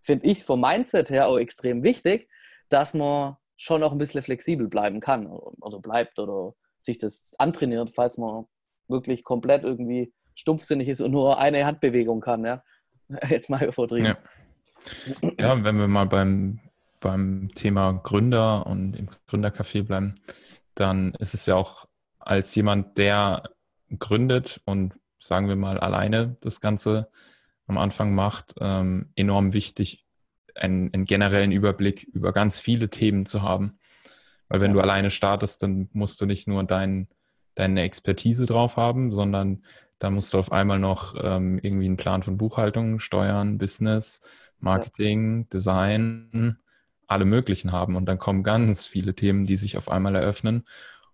[0.00, 2.28] finde ich, vom Mindset her auch extrem wichtig,
[2.68, 7.90] dass man schon auch ein bisschen flexibel bleiben kann oder bleibt oder sich das antrainiert,
[7.94, 8.46] falls man
[8.88, 12.62] wirklich komplett irgendwie stumpfsinnig ist und nur eine Handbewegung kann, ja.
[13.28, 14.06] Jetzt mal übertrieben.
[14.06, 14.16] Ja.
[15.38, 16.60] ja, wenn wir mal beim,
[17.00, 20.14] beim Thema Gründer und im Gründercafé bleiben,
[20.74, 21.86] dann ist es ja auch
[22.18, 23.42] als jemand, der
[23.98, 27.10] gründet und sagen wir mal alleine das Ganze
[27.66, 30.04] am Anfang macht, ähm, enorm wichtig,
[30.54, 33.78] einen, einen, generellen Überblick über ganz viele Themen zu haben.
[34.48, 34.74] Weil wenn ja.
[34.74, 37.08] du alleine startest, dann musst du nicht nur dein,
[37.54, 39.62] deine Expertise drauf haben, sondern
[40.02, 44.20] da musst du auf einmal noch ähm, irgendwie einen Plan von Buchhaltung, Steuern, Business,
[44.58, 45.46] Marketing, ja.
[45.52, 46.58] Design,
[47.06, 47.94] alle möglichen haben.
[47.94, 50.64] Und dann kommen ganz viele Themen, die sich auf einmal eröffnen.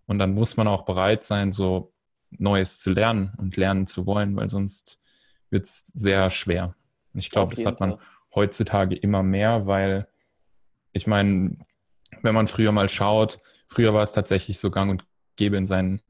[0.06, 1.92] Und dann muss man auch bereit sein, so
[2.30, 4.98] Neues zu lernen und lernen zu wollen, weil sonst
[5.50, 6.74] wird es sehr schwer.
[7.12, 8.00] Und ich glaube, das hat man Fall.
[8.34, 10.08] heutzutage immer mehr, weil
[10.92, 11.58] ich meine,
[12.22, 15.04] wenn man früher mal schaut, früher war es tatsächlich so gang und
[15.36, 16.00] gäbe in seinen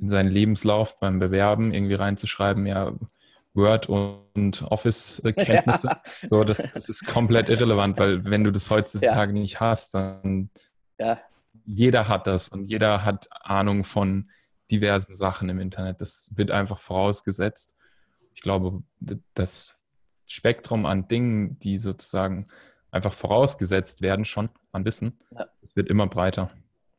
[0.00, 2.92] in seinen Lebenslauf beim Bewerben irgendwie reinzuschreiben, ja,
[3.56, 5.88] Word und Office-Kenntnisse.
[6.22, 6.28] Ja.
[6.28, 9.40] So, das, das ist komplett irrelevant, weil wenn du das heutzutage ja.
[9.40, 10.50] nicht hast, dann
[10.98, 11.18] ja.
[11.64, 14.30] jeder hat das und jeder hat Ahnung von
[14.70, 16.00] diversen Sachen im Internet.
[16.00, 17.74] Das wird einfach vorausgesetzt.
[18.34, 18.82] Ich glaube,
[19.34, 19.76] das
[20.26, 22.48] Spektrum an Dingen, die sozusagen
[22.90, 25.18] einfach vorausgesetzt werden, schon an Wissen,
[25.74, 26.50] wird immer breiter.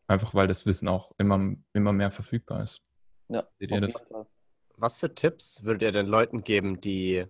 [0.07, 2.81] Einfach weil das Wissen auch immer, immer mehr verfügbar ist.
[3.29, 3.47] Ja,
[4.77, 7.25] Was für Tipps würdet ihr den Leuten geben, die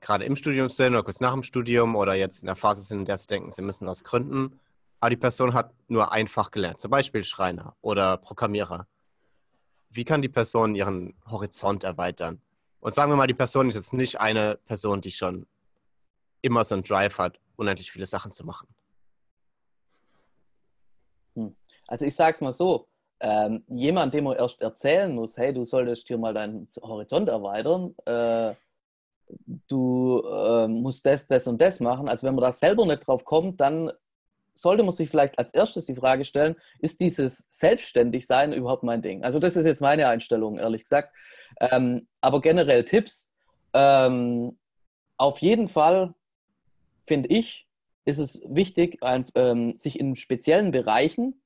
[0.00, 3.00] gerade im Studium sind oder kurz nach dem Studium oder jetzt in der Phase sind,
[3.00, 4.58] in der sie denken, sie müssen was gründen,
[5.00, 8.86] aber die Person hat nur einfach gelernt, zum Beispiel Schreiner oder Programmierer.
[9.90, 12.40] Wie kann die Person ihren Horizont erweitern?
[12.80, 15.46] Und sagen wir mal, die Person ist jetzt nicht eine Person, die schon
[16.40, 18.68] immer so einen Drive hat, unendlich viele Sachen zu machen.
[21.34, 21.54] Hm.
[21.86, 22.88] Also ich sage es mal so,
[23.22, 27.94] ähm, jemand, dem man erst erzählen muss, hey, du solltest hier mal deinen Horizont erweitern,
[28.04, 28.54] äh,
[29.68, 32.08] du äh, musst das, das und das machen.
[32.08, 33.92] Also wenn man da selber nicht drauf kommt, dann
[34.54, 39.22] sollte man sich vielleicht als erstes die Frage stellen, ist dieses Selbstständigsein überhaupt mein Ding?
[39.22, 41.14] Also das ist jetzt meine Einstellung, ehrlich gesagt.
[41.60, 43.32] Ähm, aber generell Tipps.
[43.72, 44.58] Ähm,
[45.16, 46.14] auf jeden Fall,
[47.06, 47.68] finde ich,
[48.04, 51.41] ist es wichtig, ein, ähm, sich in speziellen Bereichen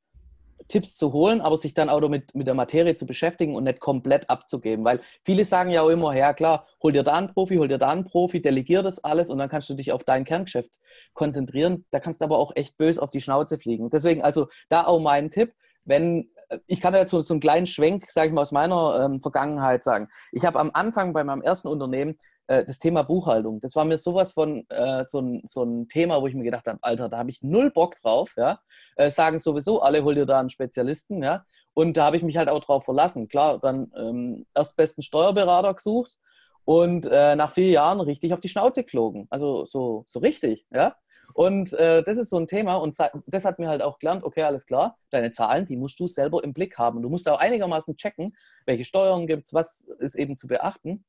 [0.69, 3.81] Tipps zu holen, aber sich dann auch mit, mit der Materie zu beschäftigen und nicht
[3.81, 4.85] komplett abzugeben.
[4.85, 7.79] Weil viele sagen ja auch immer, ja klar, hol dir da einen Profi, hol dir
[7.79, 10.73] da einen Profi, delegier das alles und dann kannst du dich auf dein Kerngeschäft
[11.14, 11.85] konzentrieren.
[11.90, 13.90] Da kannst du aber auch echt böse auf die Schnauze fliegen.
[13.90, 15.53] Deswegen also da auch mein Tipp,
[15.85, 19.05] wenn äh, ich kann jetzt so, so einen kleinen Schwenk, sage ich mal, aus meiner
[19.05, 20.09] ähm, Vergangenheit sagen.
[20.33, 23.61] Ich habe am Anfang bei meinem ersten Unternehmen äh, das Thema Buchhaltung.
[23.61, 26.66] Das war mir sowas von äh, so, ein, so ein Thema, wo ich mir gedacht
[26.66, 28.35] habe, Alter, da habe ich null Bock drauf.
[28.37, 28.61] Ja?
[28.96, 31.22] Äh, sagen sowieso alle, hol dir da einen Spezialisten.
[31.22, 31.44] Ja?
[31.74, 33.28] Und da habe ich mich halt auch drauf verlassen.
[33.28, 36.16] Klar, dann ähm, erst besten Steuerberater gesucht
[36.64, 39.26] und äh, nach vier Jahren richtig auf die Schnauze geflogen.
[39.30, 40.66] Also so, so richtig.
[40.70, 40.96] Ja?
[41.35, 44.42] Und äh, das ist so ein Thema und das hat mir halt auch gelernt, okay,
[44.42, 47.02] alles klar, deine Zahlen, die musst du selber im Blick haben.
[47.02, 51.04] Du musst auch einigermaßen checken, welche Steuern gibt es, was ist eben zu beachten.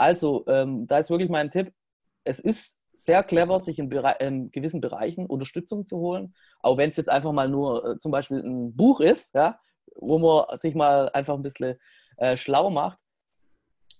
[0.00, 1.74] Also, ähm, da ist wirklich mein Tipp,
[2.24, 6.34] es ist sehr clever, sich in, in, gewissen Bereichen Unterstützung zu holen.
[6.60, 9.60] Auch wenn es jetzt einfach mal nur äh, zum Beispiel ein Buch ist, ja,
[9.96, 11.78] wo man sich mal einfach ein bisschen
[12.16, 12.98] äh, schlau macht.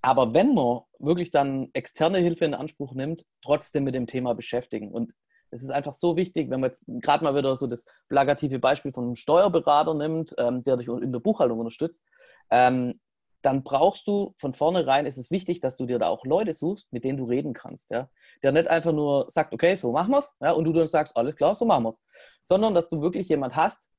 [0.00, 4.90] Aber wenn man wirklich dann externe Hilfe in Anspruch nimmt, trotzdem mit dem Thema beschäftigen.
[4.92, 5.12] Und
[5.50, 8.92] es ist einfach so wichtig, wenn man jetzt gerade mal wieder so das plakative Beispiel
[8.92, 12.02] von einem Steuerberater nimmt, ähm, der dich in der Buchhaltung unterstützt,
[12.50, 12.98] ähm,
[13.42, 16.92] dann brauchst du von vornherein, ist es wichtig, dass du dir da auch Leute suchst,
[16.92, 17.90] mit denen du reden kannst.
[17.90, 18.08] Ja?
[18.42, 21.16] Der nicht einfach nur sagt, okay, so machen wir es, ja, und du dann sagst,
[21.16, 22.02] alles klar, so machen wir es.
[22.42, 23.90] Sondern, dass du wirklich jemand hast,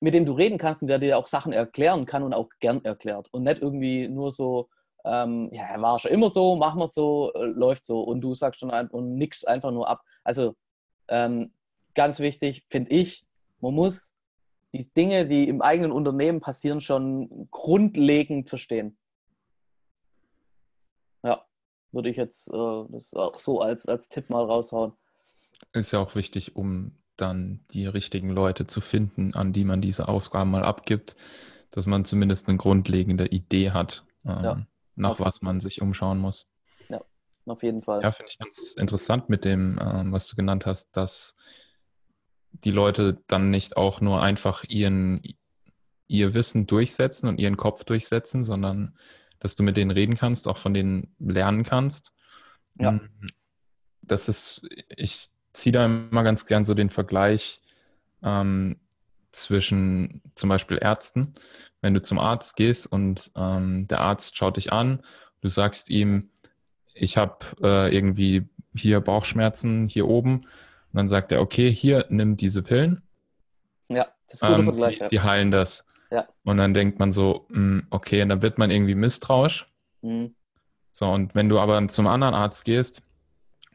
[0.00, 2.84] mit dem du reden kannst und der dir auch Sachen erklären kann und auch gern
[2.84, 3.28] erklärt.
[3.32, 4.68] Und nicht irgendwie nur so,
[5.04, 8.00] ähm, ja, war schon immer so, machen wir so, äh, läuft so.
[8.00, 10.02] Und du sagst schon ein, und nix einfach nur ab.
[10.24, 10.54] Also
[11.08, 11.52] ähm,
[11.94, 13.24] ganz wichtig, finde ich,
[13.60, 14.14] man muss
[14.72, 18.98] die Dinge, die im eigenen Unternehmen passieren, schon grundlegend verstehen.
[21.22, 21.44] Ja,
[21.92, 24.92] würde ich jetzt äh, das auch so als, als Tipp mal raushauen.
[25.72, 30.08] Ist ja auch wichtig, um dann die richtigen Leute zu finden, an die man diese
[30.08, 31.16] Aufgaben mal abgibt,
[31.70, 36.48] dass man zumindest eine grundlegende Idee hat, ähm, ja, nach was man sich umschauen muss.
[36.88, 37.00] Ja,
[37.46, 38.02] auf jeden Fall.
[38.02, 41.34] Ja, finde ich ganz interessant mit dem, ähm, was du genannt hast, dass
[42.64, 45.22] die Leute dann nicht auch nur einfach ihren,
[46.06, 48.96] ihr Wissen durchsetzen und ihren Kopf durchsetzen, sondern
[49.40, 52.12] dass du mit denen reden kannst, auch von denen lernen kannst.
[52.78, 52.92] Ja.
[52.92, 53.10] Mm,
[54.02, 54.66] das ist,
[54.96, 57.60] ich ziehe da immer ganz gern so den Vergleich
[58.22, 58.76] ähm,
[59.32, 61.34] zwischen zum Beispiel Ärzten.
[61.80, 65.02] Wenn du zum Arzt gehst und ähm, der Arzt schaut dich an,
[65.40, 66.30] du sagst ihm,
[66.94, 70.46] ich habe äh, irgendwie hier Bauchschmerzen hier oben
[70.92, 73.02] und dann sagt er, okay, hier, nimm diese Pillen.
[73.88, 74.98] Ja, das ist ein guter ähm, Vergleich.
[74.98, 75.84] Die, die, heilen das.
[76.10, 76.26] Ja.
[76.44, 79.66] Und dann denkt man so, mh, hm, okay, und dann wird man irgendwie misstrauisch.
[80.02, 80.34] Mhm.
[80.92, 83.02] So, und wenn du aber zum anderen Arzt gehst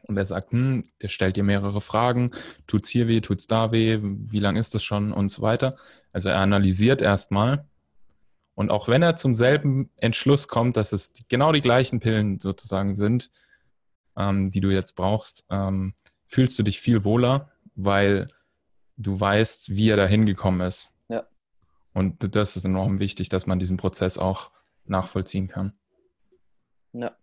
[0.06, 2.32] und der sagt, hm, der stellt dir mehrere Fragen,
[2.66, 5.76] tut's hier weh, tut's da weh, wie lang ist das schon und so weiter.
[6.12, 7.64] Also er analysiert erstmal.
[8.54, 12.94] Und auch wenn er zum selben Entschluss kommt, dass es genau die gleichen Pillen sozusagen
[12.94, 13.30] sind,
[14.16, 15.94] ähm, die du jetzt brauchst, ähm,
[16.34, 18.26] fühlst du dich viel wohler, weil
[18.96, 20.92] du weißt, wie er da hingekommen ist.
[21.08, 21.28] Ja.
[21.92, 24.50] Und das ist enorm wichtig, dass man diesen Prozess auch
[24.84, 25.74] nachvollziehen kann.
[26.92, 27.16] Ja.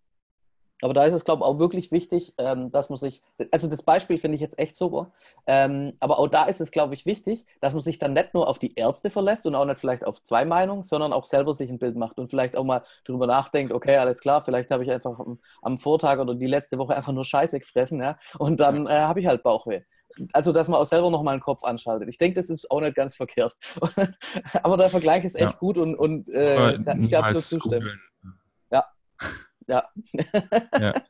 [0.81, 3.83] Aber da ist es, glaube ich, auch wirklich wichtig, ähm, dass man sich, also das
[3.83, 5.11] Beispiel finde ich jetzt echt super,
[5.47, 8.47] ähm, aber auch da ist es, glaube ich, wichtig, dass man sich dann nicht nur
[8.47, 11.69] auf die Ärzte verlässt und auch nicht vielleicht auf zwei Meinungen, sondern auch selber sich
[11.69, 14.91] ein Bild macht und vielleicht auch mal darüber nachdenkt, okay, alles klar, vielleicht habe ich
[14.91, 18.87] einfach am, am, Vortag oder die letzte Woche einfach nur Scheiße gefressen, ja, und dann
[18.87, 19.81] äh, habe ich halt Bauchweh.
[20.33, 22.09] Also, dass man auch selber noch mal einen Kopf anschaltet.
[22.09, 23.53] Ich denke, das ist auch nicht ganz verkehrt.
[24.63, 25.59] aber der Vergleich ist echt ja.
[25.59, 27.87] gut und, und äh, kann ich absolut zustimmen.
[27.87, 28.10] Ja.
[29.71, 29.89] Ja.
[30.77, 30.93] ja.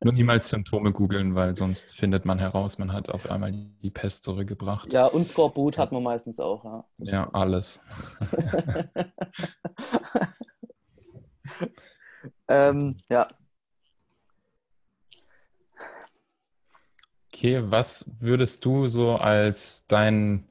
[0.00, 4.22] Nur niemals Symptome googeln, weil sonst findet man heraus, man hat auf einmal die Pest
[4.22, 4.92] zurückgebracht.
[4.92, 6.64] Ja, und Skorbut hat man meistens auch.
[6.64, 7.82] Ja, ja alles.
[12.48, 13.26] ähm, ja.
[17.26, 20.46] Okay, was würdest du so als dein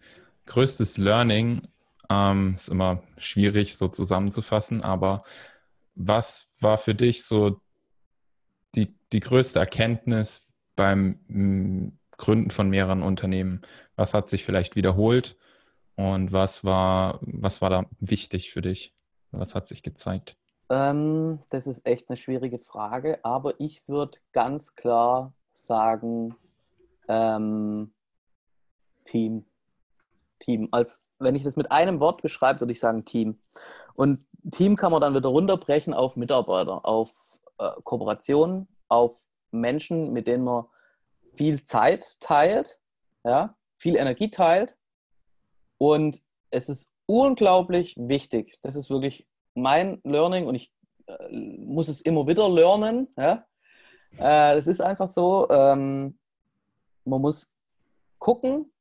[0.45, 1.69] größtes Learning,
[2.09, 5.23] ähm, ist immer schwierig so zusammenzufassen, aber
[5.95, 7.61] was war für dich so
[8.75, 13.61] die, die größte Erkenntnis beim mm, Gründen von mehreren Unternehmen?
[13.95, 15.37] Was hat sich vielleicht wiederholt
[15.95, 18.93] und was war, was war da wichtig für dich?
[19.31, 20.37] Was hat sich gezeigt?
[20.69, 26.35] Ähm, das ist echt eine schwierige Frage, aber ich würde ganz klar sagen,
[27.07, 27.93] ähm,
[29.03, 29.45] Team.
[30.39, 30.67] Team.
[30.71, 33.39] Als wenn ich das mit einem Wort beschreibe, würde ich sagen Team.
[33.95, 37.11] Und Team kann man dann wieder runterbrechen auf Mitarbeiter, auf
[37.57, 39.19] äh, Kooperationen, auf
[39.51, 40.65] Menschen, mit denen man
[41.33, 42.79] viel Zeit teilt,
[43.23, 44.75] ja, viel Energie teilt.
[45.77, 48.59] Und es ist unglaublich wichtig.
[48.61, 50.71] Das ist wirklich mein Learning und ich
[51.07, 53.07] äh, muss es immer wieder lernen.
[53.17, 53.45] Ja.
[54.17, 56.17] Äh, das ist einfach so, ähm,
[57.05, 57.53] man muss
[58.19, 58.71] gucken,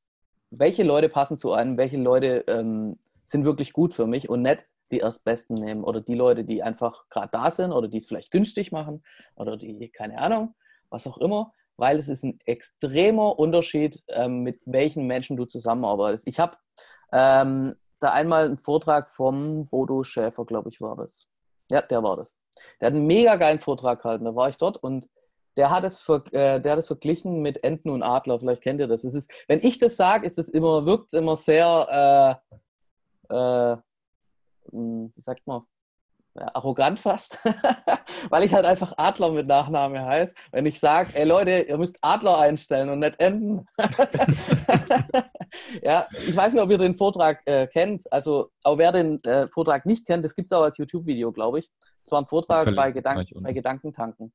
[0.50, 4.66] welche Leute passen zu einem, welche Leute ähm, sind wirklich gut für mich und nicht
[4.92, 8.30] die Erstbesten nehmen oder die Leute, die einfach gerade da sind oder die es vielleicht
[8.30, 9.02] günstig machen
[9.34, 10.54] oder die, keine Ahnung,
[10.90, 16.26] was auch immer, weil es ist ein extremer Unterschied, ähm, mit welchen Menschen du zusammenarbeitest.
[16.28, 16.56] Ich habe
[17.12, 21.28] ähm, da einmal einen Vortrag vom Bodo Schäfer, glaube ich, war das.
[21.70, 22.36] Ja, der war das.
[22.80, 25.08] Der hat einen mega geilen Vortrag gehalten, da war ich dort und
[25.56, 28.38] der hat es, ver, äh, der hat es verglichen mit Enten und Adler.
[28.38, 29.04] Vielleicht kennt ihr das.
[29.04, 32.40] Es ist, wenn ich das sage, ist es immer, wirkt es immer sehr,
[33.30, 33.76] äh, äh,
[34.70, 35.62] hm, wie sagt man,
[36.38, 37.38] ja, arrogant fast,
[38.30, 40.34] weil ich halt einfach Adler mit Nachname heiße.
[40.52, 43.66] Wenn ich sage, ey Leute, ihr müsst Adler einstellen und nicht Enten.
[45.82, 48.02] ja, ich weiß nicht, ob ihr den Vortrag äh, kennt.
[48.12, 51.60] Also, auch wer den äh, Vortrag nicht kennt, das gibt es auch als YouTube-Video, glaube
[51.60, 51.70] ich.
[52.02, 54.32] Das war ein Vortrag bei, Gedank bei Gedankentanken.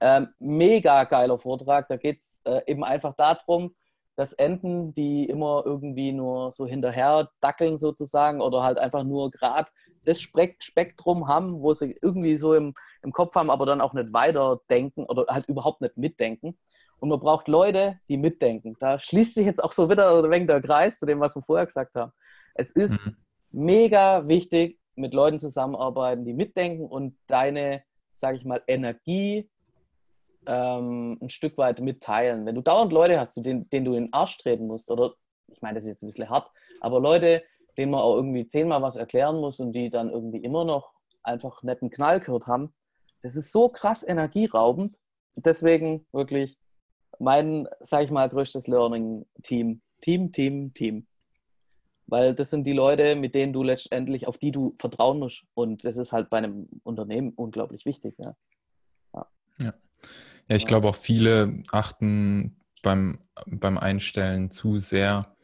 [0.00, 1.88] Ähm, mega geiler Vortrag.
[1.88, 3.74] Da geht es äh, eben einfach darum,
[4.16, 9.70] dass Enten, die immer irgendwie nur so hinterher dackeln sozusagen oder halt einfach nur gerade
[10.04, 14.12] das Spektrum haben, wo sie irgendwie so im, im Kopf haben, aber dann auch nicht
[14.12, 16.58] weiterdenken oder halt überhaupt nicht mitdenken.
[16.98, 18.76] Und man braucht Leute, die mitdenken.
[18.78, 21.42] Da schließt sich jetzt auch so wieder ein wenig der Kreis zu dem, was wir
[21.42, 22.12] vorher gesagt haben.
[22.54, 23.16] Es ist mhm.
[23.50, 29.50] mega wichtig, mit Leuten zusammenarbeiten, die mitdenken und deine, sage ich mal, Energie
[30.46, 32.46] ähm, ein Stück weit mitteilen.
[32.46, 35.14] Wenn du dauernd Leute hast, denen, denen du in den Arsch treten musst, oder
[35.48, 37.42] ich meine, das ist jetzt ein bisschen hart, aber Leute,
[37.76, 41.62] denen man auch irgendwie zehnmal was erklären muss und die dann irgendwie immer noch einfach
[41.62, 42.72] netten Knall gehört haben,
[43.22, 44.96] das ist so krass energieraubend.
[45.34, 46.58] Deswegen wirklich
[47.18, 49.80] mein, sag ich mal, größtes Learning-Team.
[50.00, 51.06] Team, Team, Team.
[52.06, 55.44] Weil das sind die Leute, mit denen du letztendlich, auf die du vertrauen musst.
[55.54, 58.14] Und das ist halt bei einem Unternehmen unglaublich wichtig.
[58.18, 58.36] Ja,
[59.14, 59.26] ja.
[59.58, 59.74] ja.
[60.48, 65.34] Ja ich glaube auch viele achten beim, beim Einstellen zu sehr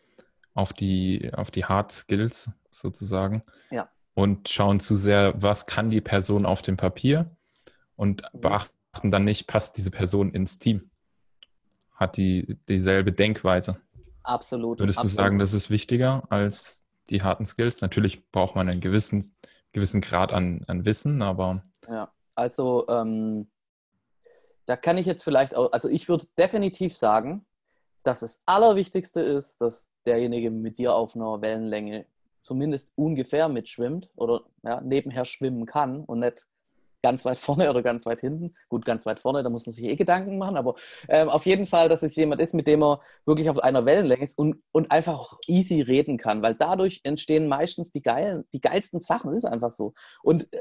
[0.54, 3.42] auf die, auf die Hard Skills sozusagen.
[3.70, 3.88] Ja.
[4.14, 7.36] Und schauen zu sehr, was kann die Person auf dem Papier
[7.96, 8.40] und mhm.
[8.40, 10.90] beachten dann nicht, passt diese Person ins Team?
[11.94, 13.80] Hat die dieselbe Denkweise?
[14.22, 14.78] Absolut.
[14.80, 15.18] Würdest absolut.
[15.18, 17.80] du sagen, das ist wichtiger als die harten Skills?
[17.80, 19.34] Natürlich braucht man einen gewissen,
[19.72, 21.62] gewissen Grad an, an Wissen, aber.
[21.88, 23.48] Ja, also ähm,
[24.66, 27.46] da kann ich jetzt vielleicht auch, also ich würde definitiv sagen,
[28.02, 32.06] dass das Allerwichtigste ist, dass derjenige mit dir auf einer Wellenlänge
[32.40, 36.46] zumindest ungefähr mitschwimmt oder ja, nebenher schwimmen kann und nicht
[37.02, 38.54] ganz weit vorne oder ganz weit hinten.
[38.68, 40.74] Gut, ganz weit vorne, da muss man sich eh Gedanken machen, aber
[41.08, 44.24] ähm, auf jeden Fall, dass es jemand ist, mit dem er wirklich auf einer Wellenlänge
[44.24, 49.00] ist und, und einfach easy reden kann, weil dadurch entstehen meistens die, geilen, die geilsten
[49.00, 49.94] Sachen, das ist einfach so.
[50.22, 50.58] Und äh,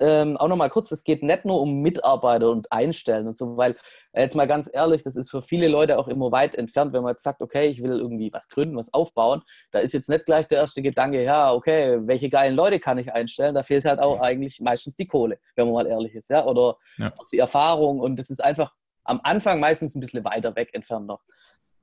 [0.00, 3.76] ähm, auch nochmal kurz, es geht nicht nur um Mitarbeiter und Einstellen und so, weil
[4.12, 7.02] äh, jetzt mal ganz ehrlich, das ist für viele Leute auch immer weit entfernt, wenn
[7.02, 9.42] man jetzt sagt, okay, ich will irgendwie was gründen, was aufbauen.
[9.72, 13.12] Da ist jetzt nicht gleich der erste Gedanke, ja, okay, welche geilen Leute kann ich
[13.12, 13.54] einstellen?
[13.54, 16.76] Da fehlt halt auch eigentlich meistens die Kohle, wenn man mal ehrlich ist, ja, oder
[16.98, 17.12] ja.
[17.32, 18.72] die Erfahrung und das ist einfach
[19.04, 21.20] am Anfang meistens ein bisschen weiter weg entfernt noch.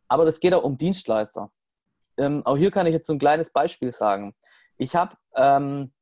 [0.07, 1.51] Aber das geht auch um Dienstleister.
[2.17, 4.35] Ähm, auch hier kann ich jetzt so ein kleines Beispiel sagen.
[4.77, 5.93] Ich habe ähm,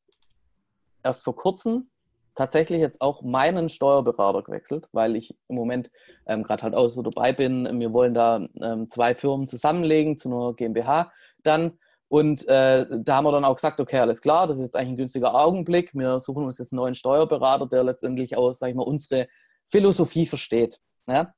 [1.03, 1.89] erst vor kurzem
[2.35, 5.91] tatsächlich jetzt auch meinen Steuerberater gewechselt, weil ich im Moment
[6.25, 7.79] ähm, gerade halt auch so dabei bin.
[7.79, 11.11] Wir wollen da ähm, zwei Firmen zusammenlegen zu einer GmbH
[11.43, 11.77] dann.
[12.07, 14.93] Und äh, da haben wir dann auch gesagt, okay, alles klar, das ist jetzt eigentlich
[14.93, 15.93] ein günstiger Augenblick.
[15.93, 19.27] Wir suchen uns jetzt einen neuen Steuerberater, der letztendlich auch, sag ich mal, unsere
[19.65, 20.79] Philosophie versteht.
[21.07, 21.33] Ja?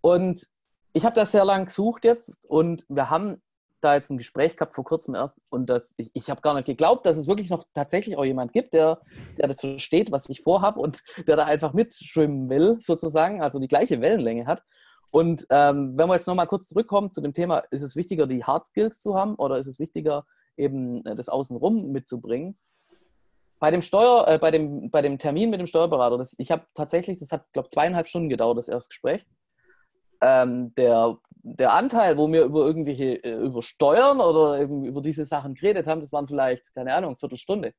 [0.00, 0.46] Und
[0.92, 3.42] ich habe das sehr lange gesucht jetzt und wir haben
[3.80, 6.66] da jetzt ein Gespräch gehabt vor kurzem erst und das, ich, ich habe gar nicht
[6.66, 9.00] geglaubt, dass es wirklich noch tatsächlich auch jemand gibt, der,
[9.38, 13.68] der das versteht, was ich vorhabe und der da einfach mitschwimmen will, sozusagen, also die
[13.68, 14.62] gleiche Wellenlänge hat.
[15.10, 18.44] Und ähm, wenn wir jetzt nochmal kurz zurückkommen zu dem Thema, ist es wichtiger, die
[18.44, 22.58] Hard Skills zu haben oder ist es wichtiger, eben äh, das Außenrum mitzubringen?
[23.58, 26.66] Bei dem Steuer, äh, bei, dem, bei dem Termin mit dem Steuerberater, das, ich habe
[26.74, 29.26] tatsächlich, das hat, glaube ich, zweieinhalb Stunden gedauert, das erste Gespräch.
[30.20, 35.24] Ähm, der der Anteil, wo wir über irgendwelche, äh, über Steuern oder eben über diese
[35.24, 37.72] Sachen geredet haben, das waren vielleicht, keine Ahnung, eine Viertelstunde.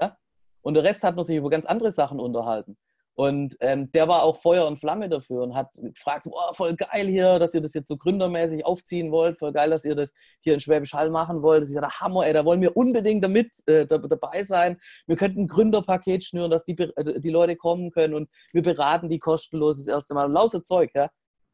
[0.00, 0.16] Ja?
[0.62, 2.78] Und der Rest hat man sich über ganz andere Sachen unterhalten.
[3.14, 7.06] Und ähm, der war auch Feuer und Flamme dafür und hat gefragt, oh, voll geil
[7.06, 10.54] hier, dass ihr das jetzt so gründermäßig aufziehen wollt, voll geil, dass ihr das hier
[10.54, 11.60] in Schwäbisch Hall machen wollt.
[11.60, 14.80] Das ist ja der Hammer, ey, da wollen wir unbedingt damit äh, dabei sein.
[15.06, 19.10] Wir könnten ein Gründerpaket schnüren, dass die, äh, die Leute kommen können und wir beraten
[19.10, 20.32] die kostenlos das erste Mal.
[20.32, 21.10] Lauser Zeug, ja.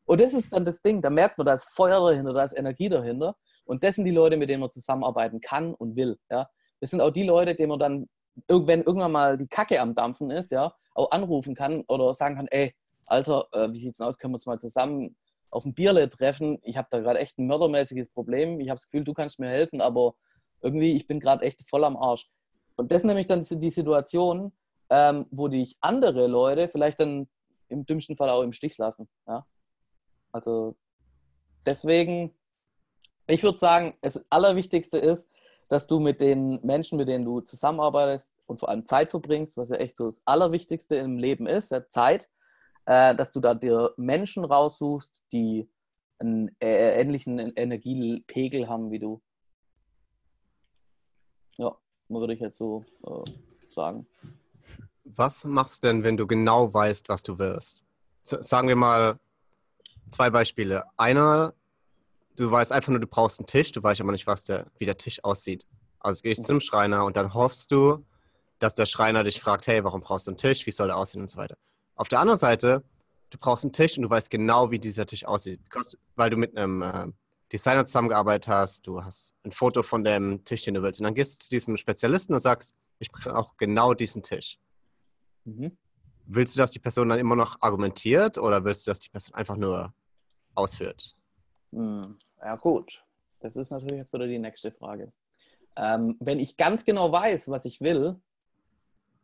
[0.08, 2.56] Und das ist dann das Ding, da merkt man, da ist Feuer dahinter, da ist
[2.56, 3.36] Energie dahinter.
[3.66, 6.18] Und das sind die Leute, mit denen man zusammenarbeiten kann und will.
[6.30, 6.48] Ja?
[6.80, 8.08] Das sind auch die Leute, denen man dann,
[8.46, 12.48] wenn irgendwann mal die Kacke am Dampfen ist, ja, auch anrufen kann oder sagen kann,
[12.48, 12.74] ey,
[13.06, 15.14] Alter, äh, wie sieht's denn aus, können wir uns mal zusammen
[15.50, 16.58] auf ein Bierle treffen?
[16.62, 18.60] Ich habe da gerade echt ein mördermäßiges Problem.
[18.60, 20.14] Ich habe das Gefühl, du kannst mir helfen, aber
[20.62, 22.26] irgendwie, ich bin gerade echt voll am Arsch.
[22.76, 24.52] Und das ist nämlich dann die Situation,
[24.88, 27.28] ähm, wo dich andere Leute vielleicht dann
[27.68, 29.06] im dümmsten Fall auch im Stich lassen.
[29.26, 29.44] Ja?
[30.32, 30.76] Also
[31.66, 32.34] deswegen,
[33.26, 35.28] ich würde sagen, das Allerwichtigste ist,
[35.68, 39.68] dass du mit den Menschen, mit denen du zusammenarbeitest und vor allem Zeit verbringst, was
[39.68, 42.28] ja echt so das Allerwichtigste im Leben ist, ja, Zeit,
[42.86, 45.70] äh, dass du da dir Menschen raussuchst, die
[46.18, 49.22] einen äh, ähnlichen Energiepegel haben wie du.
[51.56, 51.76] Ja,
[52.08, 53.30] würde ich jetzt so äh,
[53.74, 54.06] sagen.
[55.04, 57.84] Was machst du denn, wenn du genau weißt, was du wirst?
[58.22, 59.18] Sagen wir mal
[60.10, 60.84] zwei Beispiele.
[60.96, 61.54] Einer,
[62.36, 64.86] du weißt einfach nur, du brauchst einen Tisch, du weißt aber nicht, was der, wie
[64.86, 65.66] der Tisch aussieht.
[66.00, 68.04] Also gehst du zum Schreiner und dann hoffst du,
[68.58, 71.20] dass der Schreiner dich fragt, hey, warum brauchst du einen Tisch, wie soll der aussehen
[71.20, 71.56] und so weiter.
[71.94, 72.82] Auf der anderen Seite,
[73.30, 75.60] du brauchst einen Tisch und du weißt genau, wie dieser Tisch aussieht,
[76.16, 77.06] weil du mit einem äh,
[77.52, 81.00] Designer zusammengearbeitet hast, du hast ein Foto von dem Tisch, den du willst.
[81.00, 84.58] Und dann gehst du zu diesem Spezialisten und sagst, ich brauche genau diesen Tisch.
[85.44, 85.76] Mhm.
[86.30, 89.34] Willst du, dass die Person dann immer noch argumentiert oder willst du, dass die Person
[89.34, 89.94] einfach nur
[90.54, 91.16] ausführt?
[91.72, 93.02] Hm, ja, gut.
[93.40, 95.10] Das ist natürlich jetzt wieder die nächste Frage.
[95.76, 98.20] Ähm, wenn ich ganz genau weiß, was ich will,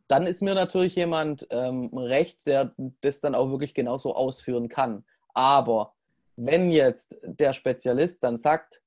[0.09, 5.05] dann ist mir natürlich jemand ähm, recht, der das dann auch wirklich genauso ausführen kann.
[5.35, 5.93] Aber
[6.37, 8.81] wenn jetzt der Spezialist dann sagt,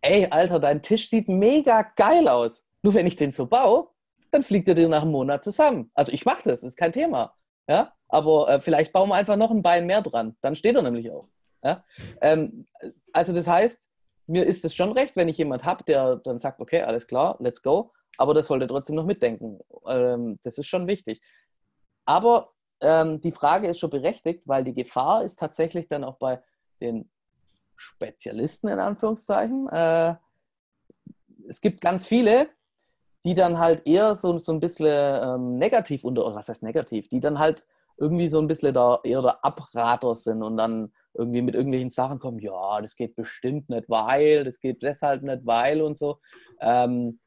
[0.00, 2.62] ey, Alter, dein Tisch sieht mega geil aus.
[2.82, 3.88] Nur wenn ich den so baue,
[4.30, 5.90] dann fliegt er dir nach einem Monat zusammen.
[5.94, 7.34] Also ich mache das, ist kein Thema.
[7.68, 7.92] Ja?
[8.08, 10.36] Aber äh, vielleicht bauen wir einfach noch ein Bein mehr dran.
[10.40, 11.28] Dann steht er nämlich auch.
[11.62, 11.84] Ja?
[12.20, 12.66] Ähm,
[13.12, 13.88] also das heißt,
[14.26, 17.36] mir ist es schon recht, wenn ich jemand habe, der dann sagt, okay, alles klar,
[17.40, 17.92] let's go.
[18.16, 19.58] Aber das sollte trotzdem noch mitdenken.
[19.86, 21.20] Ähm, das ist schon wichtig.
[22.04, 26.42] Aber ähm, die Frage ist schon berechtigt, weil die Gefahr ist tatsächlich dann auch bei
[26.80, 27.10] den
[27.76, 29.68] Spezialisten in Anführungszeichen.
[29.68, 30.14] Äh,
[31.48, 32.48] es gibt ganz viele,
[33.24, 37.08] die dann halt eher so, so ein bisschen ähm, negativ unter, oder was heißt negativ,
[37.08, 37.66] die dann halt
[37.96, 42.18] irgendwie so ein bisschen da eher der Abrater sind und dann irgendwie mit irgendwelchen Sachen
[42.18, 46.18] kommen, ja, das geht bestimmt nicht, weil, das geht deshalb nicht, weil und so.
[46.60, 47.20] Ähm,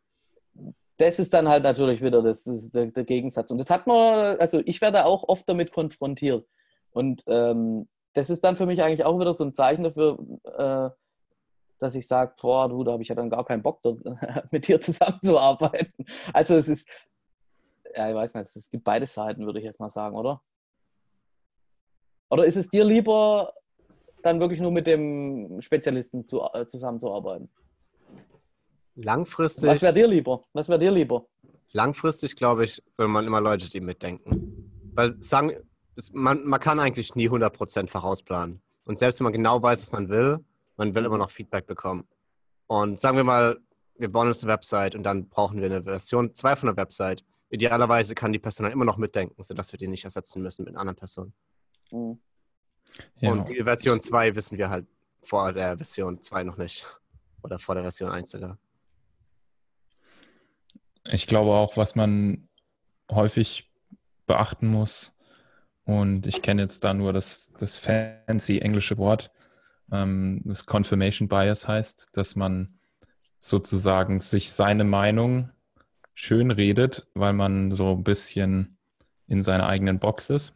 [0.97, 3.51] das ist dann halt natürlich wieder das, das der, der, Gegensatz.
[3.51, 6.45] Und das hat man, also ich werde auch oft damit konfrontiert.
[6.91, 10.17] Und ähm, das ist dann für mich eigentlich auch wieder so ein Zeichen dafür,
[10.57, 10.89] äh,
[11.79, 13.81] dass ich sage, boah, du, da habe ich ja dann gar keinen Bock,
[14.51, 16.05] mit dir zusammenzuarbeiten.
[16.33, 16.89] Also es ist,
[17.95, 20.41] ja, ich weiß nicht, es gibt beide Seiten, würde ich jetzt mal sagen, oder?
[22.29, 23.53] Oder ist es dir lieber,
[24.23, 27.49] dann wirklich nur mit dem Spezialisten zu, äh, zusammenzuarbeiten?
[28.95, 29.69] Langfristig.
[29.69, 30.43] Was wäre dir lieber?
[30.53, 31.27] Was wäre dir lieber?
[31.71, 34.91] Langfristig, glaube ich, will man immer Leute, die mitdenken.
[34.93, 35.55] Weil sagen,
[36.11, 38.61] man, man kann eigentlich nie 100% vorausplanen.
[38.85, 40.43] Und selbst wenn man genau weiß, was man will,
[40.77, 42.07] man will immer noch Feedback bekommen.
[42.67, 43.59] Und sagen wir mal,
[43.97, 47.23] wir bauen uns eine Website und dann brauchen wir eine Version 2 von der Website.
[47.49, 50.73] Idealerweise kann die Person dann immer noch mitdenken, sodass wir die nicht ersetzen müssen mit
[50.73, 51.33] einer anderen Person.
[51.91, 52.19] Mhm.
[53.19, 53.31] Ja.
[53.31, 54.87] Und die Version 2 wissen wir halt
[55.23, 56.85] vor der Version 2 noch nicht.
[57.43, 58.57] Oder vor der Version 1 sogar.
[61.05, 62.49] Ich glaube auch, was man
[63.09, 63.71] häufig
[64.25, 65.13] beachten muss,
[65.87, 69.31] und ich kenne jetzt da nur das, das fancy englische Wort,
[69.91, 72.79] ähm, das Confirmation Bias heißt, dass man
[73.39, 75.49] sozusagen sich seine Meinung
[76.13, 78.77] schön redet, weil man so ein bisschen
[79.27, 80.55] in seiner eigenen Box ist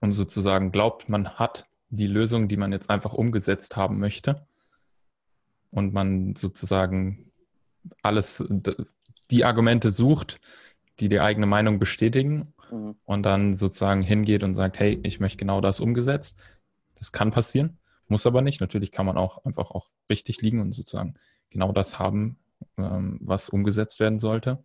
[0.00, 4.46] und sozusagen glaubt, man hat die Lösung, die man jetzt einfach umgesetzt haben möchte
[5.70, 7.30] und man sozusagen
[8.02, 8.44] alles,
[9.30, 10.40] die Argumente sucht,
[11.00, 12.96] die die eigene Meinung bestätigen mhm.
[13.04, 16.38] und dann sozusagen hingeht und sagt, hey, ich möchte genau das umgesetzt.
[16.96, 17.78] Das kann passieren.
[18.08, 18.60] Muss aber nicht.
[18.60, 21.14] Natürlich kann man auch einfach auch richtig liegen und sozusagen
[21.50, 22.38] genau das haben,
[22.78, 24.64] ähm, was umgesetzt werden sollte.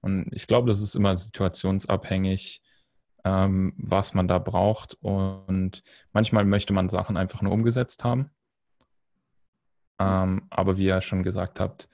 [0.00, 2.62] Und ich glaube, das ist immer situationsabhängig,
[3.24, 4.94] ähm, was man da braucht.
[5.00, 8.30] Und manchmal möchte man Sachen einfach nur umgesetzt haben.
[9.98, 11.88] Ähm, aber wie ihr schon gesagt habt,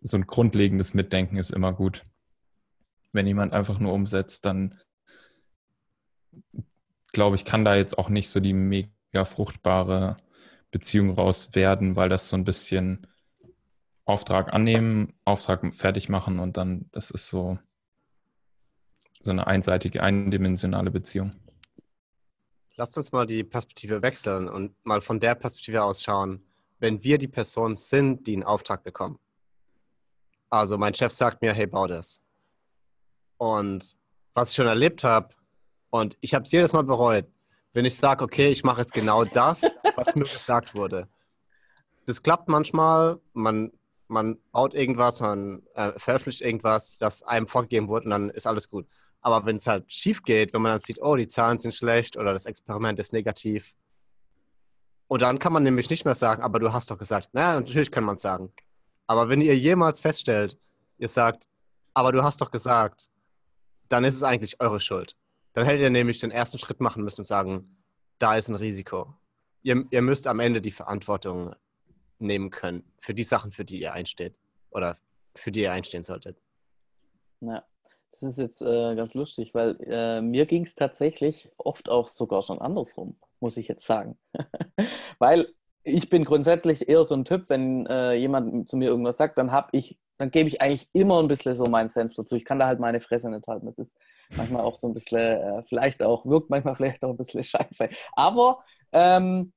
[0.00, 2.04] so ein grundlegendes Mitdenken ist immer gut.
[3.12, 4.80] Wenn jemand einfach nur umsetzt, dann
[7.12, 8.93] glaube ich, kann da jetzt auch nicht so die mega
[9.24, 10.16] fruchtbare
[10.70, 13.06] Beziehung raus werden, weil das so ein bisschen
[14.04, 17.58] Auftrag annehmen, Auftrag fertig machen und dann, das ist so,
[19.20, 21.32] so eine einseitige, eindimensionale Beziehung.
[22.76, 26.44] Lasst uns mal die Perspektive wechseln und mal von der Perspektive aus schauen,
[26.80, 29.18] wenn wir die Person sind, die einen Auftrag bekommen.
[30.50, 32.20] Also mein Chef sagt mir, hey, bau das.
[33.38, 33.96] Und
[34.34, 35.34] was ich schon erlebt habe,
[35.90, 37.26] und ich habe es jedes Mal bereut,
[37.74, 39.60] wenn ich sage, okay, ich mache jetzt genau das,
[39.96, 41.08] was mir gesagt wurde.
[42.06, 43.72] Das klappt manchmal, man,
[44.08, 48.70] man baut irgendwas, man äh, veröffentlicht irgendwas, das einem vorgegeben wurde und dann ist alles
[48.70, 48.86] gut.
[49.20, 52.16] Aber wenn es halt schief geht, wenn man dann sieht, oh, die Zahlen sind schlecht
[52.16, 53.74] oder das Experiment ist negativ,
[55.06, 57.28] und dann kann man nämlich nicht mehr sagen, aber du hast doch gesagt.
[57.32, 58.52] Naja, natürlich kann man es sagen.
[59.06, 60.58] Aber wenn ihr jemals feststellt,
[60.98, 61.46] ihr sagt,
[61.92, 63.10] aber du hast doch gesagt,
[63.88, 65.14] dann ist es eigentlich eure Schuld.
[65.54, 67.76] Dann hättet ihr nämlich den ersten Schritt machen müssen und sagen,
[68.18, 69.14] da ist ein Risiko.
[69.62, 71.54] Ihr, ihr müsst am Ende die Verantwortung
[72.18, 74.38] nehmen können für die Sachen, für die ihr einsteht
[74.70, 74.98] oder
[75.34, 76.42] für die ihr einstehen solltet.
[77.40, 77.64] Ja.
[78.10, 82.42] Das ist jetzt äh, ganz lustig, weil äh, mir ging es tatsächlich oft auch sogar
[82.42, 84.16] schon andersrum, muss ich jetzt sagen.
[85.18, 85.52] weil
[85.84, 89.52] ich bin grundsätzlich eher so ein Typ, wenn äh, jemand zu mir irgendwas sagt, dann
[89.52, 92.36] habe ich, dann gebe ich eigentlich immer ein bisschen so meinen Senf dazu.
[92.36, 93.66] Ich kann da halt meine Fresse nicht halten.
[93.66, 93.96] Das ist
[94.34, 97.90] manchmal auch so ein bisschen, äh, vielleicht auch, wirkt manchmal vielleicht auch ein bisschen scheiße.
[98.12, 99.52] Aber ähm,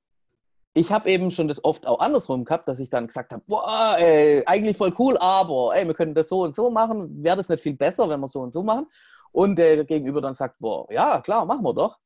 [0.74, 3.96] ich habe eben schon das oft auch andersrum gehabt, dass ich dann gesagt habe, boah,
[3.98, 7.24] ey, eigentlich voll cool, aber ey, wir können das so und so machen.
[7.24, 8.88] Wäre das nicht viel besser, wenn wir so und so machen?
[9.32, 11.98] Und der Gegenüber dann sagt, boah, ja, klar, machen wir doch.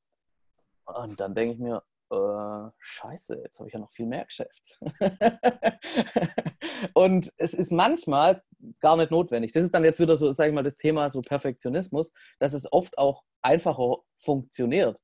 [0.85, 1.81] Und dann denke ich mir,
[2.11, 4.77] äh, scheiße, jetzt habe ich ja noch viel mehr Geschäft.
[6.93, 8.43] und es ist manchmal
[8.79, 9.53] gar nicht notwendig.
[9.53, 12.71] Das ist dann jetzt wieder so, sage ich mal, das Thema so Perfektionismus, dass es
[12.71, 14.99] oft auch einfacher funktioniert.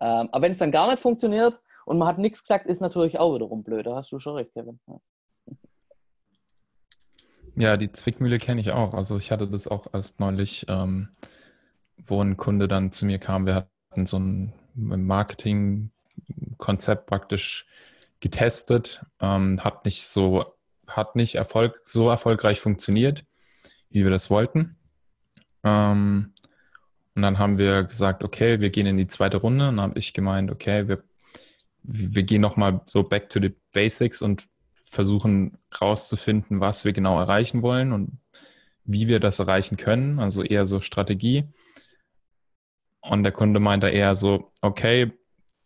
[0.00, 3.18] Ähm, aber wenn es dann gar nicht funktioniert und man hat nichts gesagt, ist natürlich
[3.18, 3.86] auch wiederum blöd.
[3.86, 4.80] Da hast du schon recht, Kevin.
[4.86, 5.00] Ja.
[7.56, 8.94] Ja, die Zwickmühle kenne ich auch.
[8.94, 11.08] Also ich hatte das auch erst neulich, ähm,
[11.96, 13.46] wo ein Kunde dann zu mir kam.
[13.46, 15.92] Wir hatten so ein Marketing
[16.58, 17.66] Konzept praktisch
[18.20, 20.54] getestet, ähm, hat nicht so,
[20.86, 23.24] hat nicht Erfolg, so erfolgreich funktioniert,
[23.90, 24.76] wie wir das wollten.
[25.62, 26.34] Ähm,
[27.14, 29.68] und dann haben wir gesagt, okay, wir gehen in die zweite Runde.
[29.68, 31.04] Und dann habe ich gemeint, okay, wir,
[31.82, 34.44] wir gehen nochmal so back to the basics und
[34.84, 38.18] versuchen rauszufinden, was wir genau erreichen wollen und
[38.84, 40.18] wie wir das erreichen können.
[40.18, 41.44] Also eher so Strategie.
[43.00, 45.12] Und der Kunde meinte eher so, okay,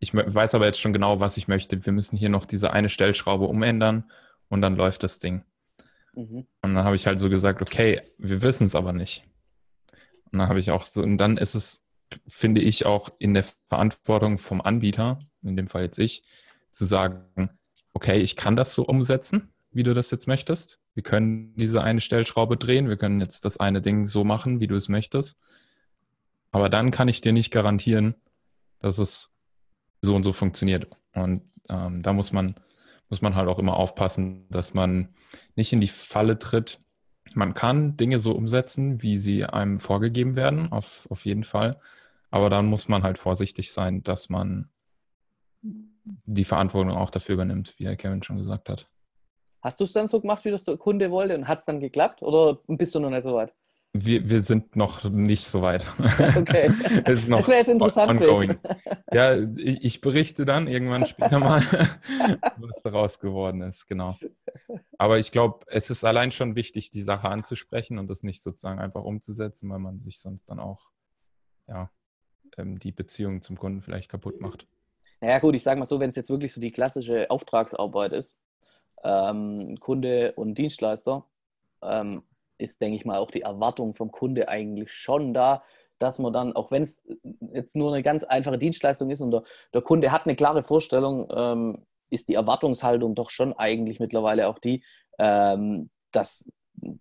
[0.01, 1.85] ich weiß aber jetzt schon genau, was ich möchte.
[1.85, 4.11] Wir müssen hier noch diese eine Stellschraube umändern
[4.49, 5.45] und dann läuft das Ding.
[6.15, 6.47] Mhm.
[6.63, 9.25] Und dann habe ich halt so gesagt, okay, wir wissen es aber nicht.
[10.31, 11.83] Und dann habe ich auch so, und dann ist es,
[12.27, 16.23] finde ich, auch in der Verantwortung vom Anbieter, in dem Fall jetzt ich,
[16.71, 17.51] zu sagen,
[17.93, 20.79] okay, ich kann das so umsetzen, wie du das jetzt möchtest.
[20.95, 24.67] Wir können diese eine Stellschraube drehen, wir können jetzt das eine Ding so machen, wie
[24.67, 25.39] du es möchtest.
[26.51, 28.15] Aber dann kann ich dir nicht garantieren,
[28.81, 29.31] dass es
[30.03, 30.89] so und so funktioniert.
[31.15, 32.55] Und ähm, da muss man,
[33.09, 35.15] muss man halt auch immer aufpassen, dass man
[35.57, 36.81] nicht in die Falle tritt.
[37.35, 41.81] Man kann Dinge so umsetzen, wie sie einem vorgegeben werden, auf, auf jeden Fall.
[42.31, 44.71] Aber dann muss man halt vorsichtig sein, dass man
[45.63, 48.89] die Verantwortung auch dafür übernimmt, wie der Kevin schon gesagt hat.
[49.61, 51.81] Hast du es dann so gemacht, wie das der Kunde wollte und hat es dann
[51.81, 53.53] geklappt oder bist du noch nicht so weit?
[53.95, 55.89] Wir, wir sind noch nicht so weit.
[56.37, 56.71] Okay.
[57.07, 58.11] es ist noch das wäre jetzt interessant.
[58.11, 58.59] Ongoing.
[59.13, 61.63] Ja, ich, ich, berichte dann irgendwann später mal,
[62.59, 64.15] was daraus geworden ist, genau.
[64.99, 68.79] Aber ich glaube, es ist allein schon wichtig, die Sache anzusprechen und das nicht sozusagen
[68.79, 70.91] einfach umzusetzen, weil man sich sonst dann auch
[71.67, 71.91] ja,
[72.57, 74.67] ähm, die Beziehung zum Kunden vielleicht kaputt macht.
[75.21, 78.39] Naja, gut, ich sage mal so, wenn es jetzt wirklich so die klassische Auftragsarbeit ist,
[79.03, 81.25] ähm, Kunde und Dienstleister,
[81.83, 82.23] ähm,
[82.59, 85.63] ist, denke ich mal, auch die Erwartung vom Kunde eigentlich schon da,
[85.99, 87.03] dass man dann, auch wenn es
[87.53, 89.43] jetzt nur eine ganz einfache Dienstleistung ist und der,
[89.75, 94.59] der Kunde hat eine klare Vorstellung, ähm, ist die Erwartungshaltung doch schon eigentlich mittlerweile auch
[94.59, 94.85] die,
[95.19, 96.51] ähm, dass,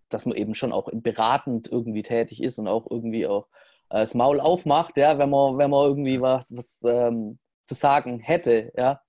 [0.09, 3.47] dass man eben schon auch beratend irgendwie tätig ist und auch irgendwie auch
[3.89, 8.19] äh, das Maul aufmacht, ja, wenn man, wenn man irgendwie was, was ähm, zu sagen
[8.19, 9.01] hätte, ja.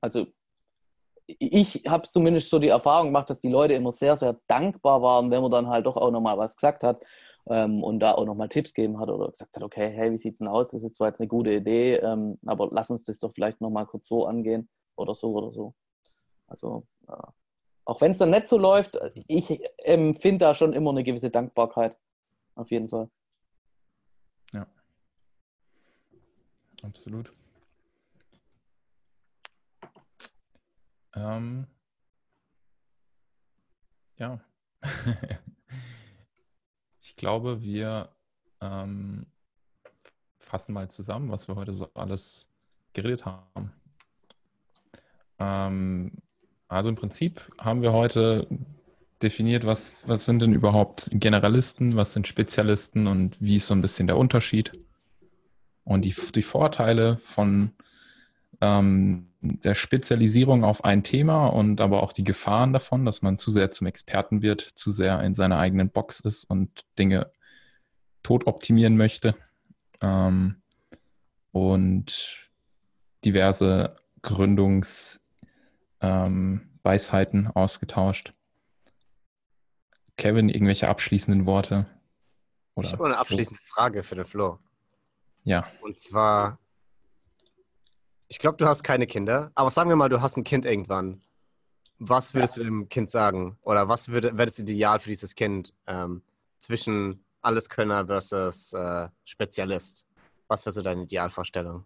[0.00, 0.26] Also
[1.26, 5.30] ich habe zumindest so die Erfahrung gemacht, dass die Leute immer sehr, sehr dankbar waren,
[5.30, 7.02] wenn man dann halt doch auch nochmal was gesagt hat
[7.46, 10.34] ähm, und da auch nochmal Tipps gegeben hat oder gesagt hat, okay, hey, wie sieht
[10.34, 10.70] es denn aus?
[10.70, 13.86] Das ist zwar jetzt eine gute Idee, ähm, aber lass uns das doch vielleicht nochmal
[13.86, 15.74] kurz so angehen oder so oder so.
[16.46, 17.32] Also, ja.
[17.86, 21.96] auch wenn es dann nicht so läuft, ich empfinde da schon immer eine gewisse Dankbarkeit.
[22.54, 23.08] Auf jeden Fall.
[24.52, 24.66] Ja.
[26.82, 27.32] Absolut.
[31.14, 31.66] Ähm,
[34.18, 34.40] ja.
[37.00, 38.08] ich glaube, wir
[38.60, 39.26] ähm,
[40.38, 42.50] fassen mal zusammen, was wir heute so alles
[42.92, 43.72] geredet haben.
[45.38, 46.12] Ähm,
[46.68, 48.46] also im Prinzip haben wir heute
[49.22, 53.82] definiert, was, was sind denn überhaupt Generalisten, was sind Spezialisten und wie ist so ein
[53.82, 54.72] bisschen der Unterschied.
[55.84, 57.72] Und die, die Vorteile von
[58.64, 63.50] ähm, der Spezialisierung auf ein Thema und aber auch die Gefahren davon, dass man zu
[63.50, 67.30] sehr zum Experten wird, zu sehr in seiner eigenen Box ist und Dinge
[68.22, 69.36] tot optimieren möchte.
[70.00, 70.56] Ähm,
[71.52, 72.48] und
[73.24, 75.20] diverse Gründungsweisheiten
[76.02, 78.32] ähm, ausgetauscht.
[80.16, 81.86] Kevin, irgendwelche abschließenden Worte?
[82.74, 84.58] Oder ich habe eine abschließende Frage für den Flo.
[85.44, 85.66] Ja.
[85.82, 86.58] Und zwar,
[88.34, 91.22] ich glaube, du hast keine Kinder, aber sagen wir mal, du hast ein Kind irgendwann.
[92.00, 92.64] Was würdest ja.
[92.64, 93.56] du dem Kind sagen?
[93.62, 96.20] Oder was wäre das Ideal für dieses Kind ähm,
[96.58, 100.04] zwischen Alleskönner versus äh, Spezialist?
[100.48, 101.84] Was wäre so deine Idealvorstellung?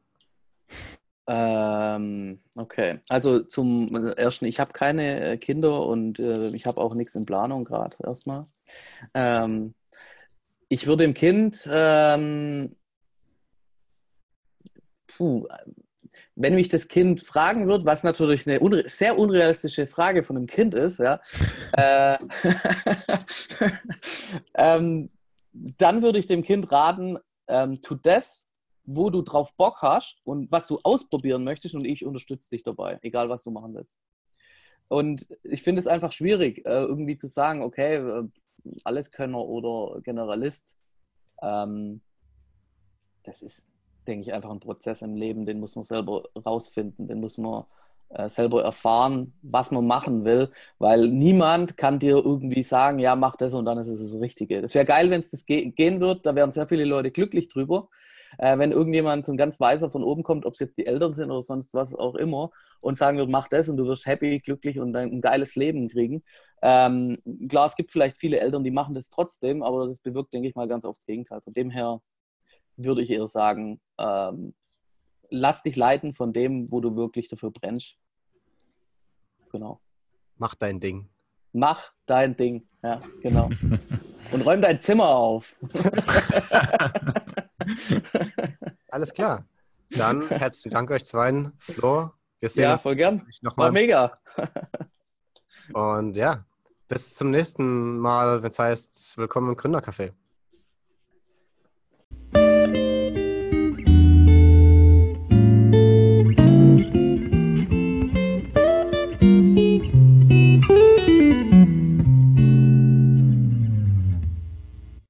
[1.27, 6.95] Ähm, okay, also zum ersten, ich habe keine äh, Kinder und äh, ich habe auch
[6.95, 8.47] nichts in Planung gerade erstmal.
[9.13, 9.75] Ähm,
[10.71, 12.75] ich würde dem Kind, ähm,
[15.09, 15.47] puh,
[16.41, 20.47] wenn mich das Kind fragen wird, was natürlich eine unre sehr unrealistische Frage von einem
[20.47, 21.21] Kind ist, ja,
[21.73, 22.17] äh,
[24.55, 25.11] ähm,
[25.53, 27.19] dann würde ich dem Kind raten,
[27.49, 28.47] ähm, tu das,
[28.85, 33.01] wo du drauf Bock hast und was du ausprobieren möchtest und ich unterstütze dich dabei,
[33.03, 33.97] egal was du machen willst.
[34.87, 38.29] Und ich finde es einfach schwierig, äh, irgendwie zu sagen, okay, äh,
[38.85, 40.77] Alleskönner oder Generalist.
[41.43, 42.01] Ähm,
[43.25, 43.67] das ist,
[44.09, 47.65] denke ich, einfach ein Prozess im Leben, den muss man selber rausfinden, den muss man
[48.11, 53.37] äh, selber erfahren, was man machen will, weil niemand kann dir irgendwie sagen, ja, mach
[53.37, 54.63] das und dann ist es das Richtige.
[54.63, 57.49] Das wäre geil, wenn es das ge gehen wird, da wären sehr viele Leute glücklich
[57.49, 57.89] drüber.
[58.39, 61.15] Äh, wenn irgendjemand so ein ganz Weiser von oben kommt, ob es jetzt die Eltern
[61.15, 62.51] sind oder sonst was auch immer,
[62.81, 66.23] und sagen wird, mach das und du wirst happy, glücklich und ein, geiles Leben kriegen.
[66.63, 70.49] Ähm, klar, es gibt vielleicht viele Eltern, die machen das trotzdem, aber das bewirkt, denke
[70.49, 71.41] ich mal, ganz oft das Gegenteil.
[71.41, 72.01] Von dem her
[72.79, 74.55] würde ich eher sagen, ähm,
[75.31, 77.97] lass dich leiten von dem, wo du wirklich dafür brennst.
[79.51, 79.81] Genau.
[80.37, 81.09] Mach dein Ding.
[81.53, 83.51] Mach dein Ding, ja, genau.
[84.33, 85.57] Und räum dein Zimmer auf.
[88.91, 89.47] Alles klar.
[89.91, 92.11] Dann herzlichen Dank euch zwei, Flo.
[92.41, 93.27] Wir sehen ja, voll gern.
[93.57, 94.13] War mega.
[95.73, 96.45] Und ja,
[96.89, 100.13] bis zum nächsten Mal, wenn es heißt, willkommen im Gründercafé.